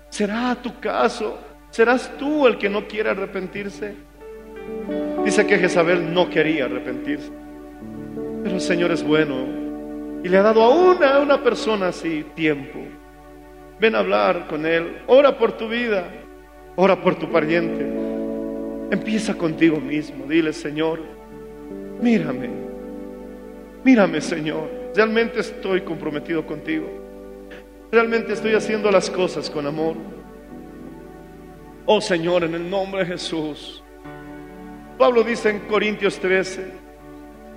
¿Será 0.10 0.56
tu 0.56 0.80
caso? 0.80 1.38
¿Serás 1.70 2.18
tú 2.18 2.48
el 2.48 2.58
que 2.58 2.68
no 2.68 2.88
quiere 2.88 3.12
arrepentirse? 3.12 3.94
Dice 5.24 5.46
que 5.46 5.60
Jezabel 5.60 6.12
no 6.12 6.32
quería 6.32 6.66
arrepentirse. 6.66 7.30
Pero 8.42 8.56
el 8.56 8.60
Señor 8.60 8.90
es 8.90 9.04
bueno 9.04 9.46
y 10.24 10.30
le 10.30 10.38
ha 10.40 10.42
dado 10.42 10.64
a 10.64 10.70
una, 10.70 11.18
a 11.18 11.20
una 11.20 11.44
persona 11.44 11.90
así 11.90 12.26
tiempo. 12.34 12.80
Ven 13.80 13.94
a 13.94 14.00
hablar 14.00 14.48
con 14.48 14.66
Él, 14.66 14.98
ora 15.06 15.38
por 15.38 15.52
tu 15.52 15.70
vida, 15.70 16.10
ora 16.76 17.00
por 17.00 17.20
tu 17.20 17.30
pariente. 17.30 17.86
Empieza 18.90 19.36
contigo 19.36 19.80
mismo, 19.80 20.26
dile 20.28 20.54
Señor, 20.54 21.02
mírame, 22.02 22.50
mírame 23.84 24.20
Señor, 24.22 24.81
realmente 24.96 25.40
estoy 25.40 25.82
comprometido 25.82 26.46
contigo, 26.46 26.88
realmente 27.92 28.34
estoy 28.34 28.54
haciendo 28.54 28.92
las 28.92 29.10
cosas 29.10 29.50
con 29.50 29.66
amor. 29.66 29.96
Oh 31.86 32.00
Señor, 32.00 32.44
en 32.44 32.56
el 32.56 32.70
nombre 32.70 33.02
de 33.02 33.08
Jesús. 33.08 33.84
Pablo 34.98 35.24
dice 35.24 35.50
en 35.50 35.60
Corintios 35.62 36.20
13, 36.20 36.72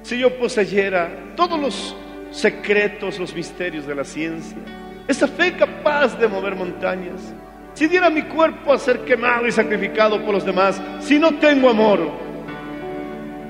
si 0.02 0.18
yo 0.18 0.38
poseyera 0.38 1.34
todos 1.36 1.58
los 1.58 1.96
secretos, 2.30 3.18
los 3.18 3.34
misterios 3.34 3.86
de 3.86 3.94
la 3.94 4.04
ciencia, 4.04 4.56
esa 5.06 5.28
fe 5.28 5.54
capaz 5.56 6.18
de 6.18 6.26
mover 6.26 6.56
montañas, 6.56 7.34
si 7.74 7.86
diera 7.86 8.08
mi 8.08 8.22
cuerpo 8.22 8.72
a 8.72 8.78
ser 8.78 9.00
quemado 9.00 9.46
y 9.46 9.52
sacrificado 9.52 10.24
por 10.24 10.34
los 10.34 10.44
demás, 10.44 10.80
si 11.00 11.18
no 11.18 11.34
tengo 11.38 11.68
amor, 11.68 12.08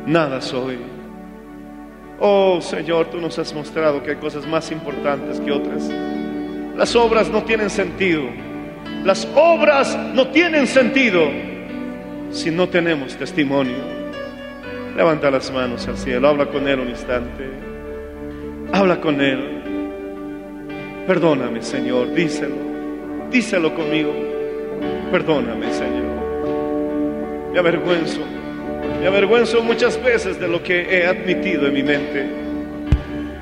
nada 0.07 0.41
soy. 0.41 0.94
Oh 2.27 2.59
Señor, 2.62 3.11
tú 3.11 3.20
nos 3.20 3.39
has 3.39 3.53
mostrado 3.53 4.03
que 4.03 4.12
hay 4.12 4.16
cosas 4.16 4.47
más 4.47 4.72
importantes 4.72 5.39
que 5.41 5.53
otras. 5.53 5.91
Las 6.75 6.97
obras 6.97 7.29
no 7.29 7.45
tienen 7.45 7.68
sentido. 7.68 8.22
Las 9.05 9.29
obras 9.35 9.95
no 10.14 10.29
tienen 10.29 10.66
sentido 10.66 11.29
si 12.31 12.51
no 12.51 12.66
tenemos 12.66 13.14
testimonio. 13.14 13.77
Levanta 14.97 15.31
las 15.31 15.53
manos 15.53 15.87
al 15.87 15.99
cielo, 15.99 16.27
habla 16.27 16.47
con 16.47 16.66
Él 16.66 16.81
un 16.81 16.89
instante. 16.89 17.45
Habla 18.72 19.03
con 19.03 19.20
Él. 19.20 19.62
Perdóname, 21.07 21.61
Señor, 21.61 22.14
díselo. 22.14 22.57
Díselo 23.31 23.75
conmigo. 23.75 24.14
Perdóname, 25.12 25.70
Señor. 25.75 27.53
Me 27.53 27.59
avergüenzo. 27.59 28.22
Me 29.01 29.07
avergüenzo 29.07 29.63
muchas 29.63 30.03
veces 30.03 30.41
de 30.41 30.49
lo 30.49 30.63
que 30.63 30.83
he 30.83 31.07
admitido 31.07 31.67
en 31.67 31.75
mi 31.75 31.83
mente. 31.83 32.27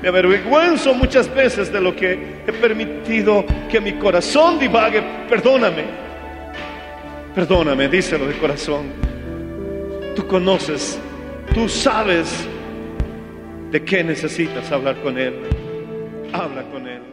Me 0.01 0.09
avergüenzo 0.09 0.93
muchas 0.93 1.33
veces 1.33 1.71
de 1.71 1.79
lo 1.79 1.95
que 1.95 2.41
he 2.45 2.51
permitido 2.51 3.45
que 3.71 3.79
mi 3.79 3.93
corazón 3.93 4.59
divague. 4.59 5.01
Perdóname. 5.29 5.83
Perdóname, 7.33 7.87
díselo 7.87 8.27
de 8.27 8.37
corazón. 8.37 8.87
Tú 10.15 10.27
conoces, 10.27 10.99
tú 11.53 11.69
sabes 11.69 12.47
de 13.71 13.83
qué 13.83 14.03
necesitas 14.03 14.71
hablar 14.71 15.01
con 15.01 15.17
Él. 15.17 15.33
Habla 16.33 16.63
con 16.63 16.87
Él. 16.87 17.12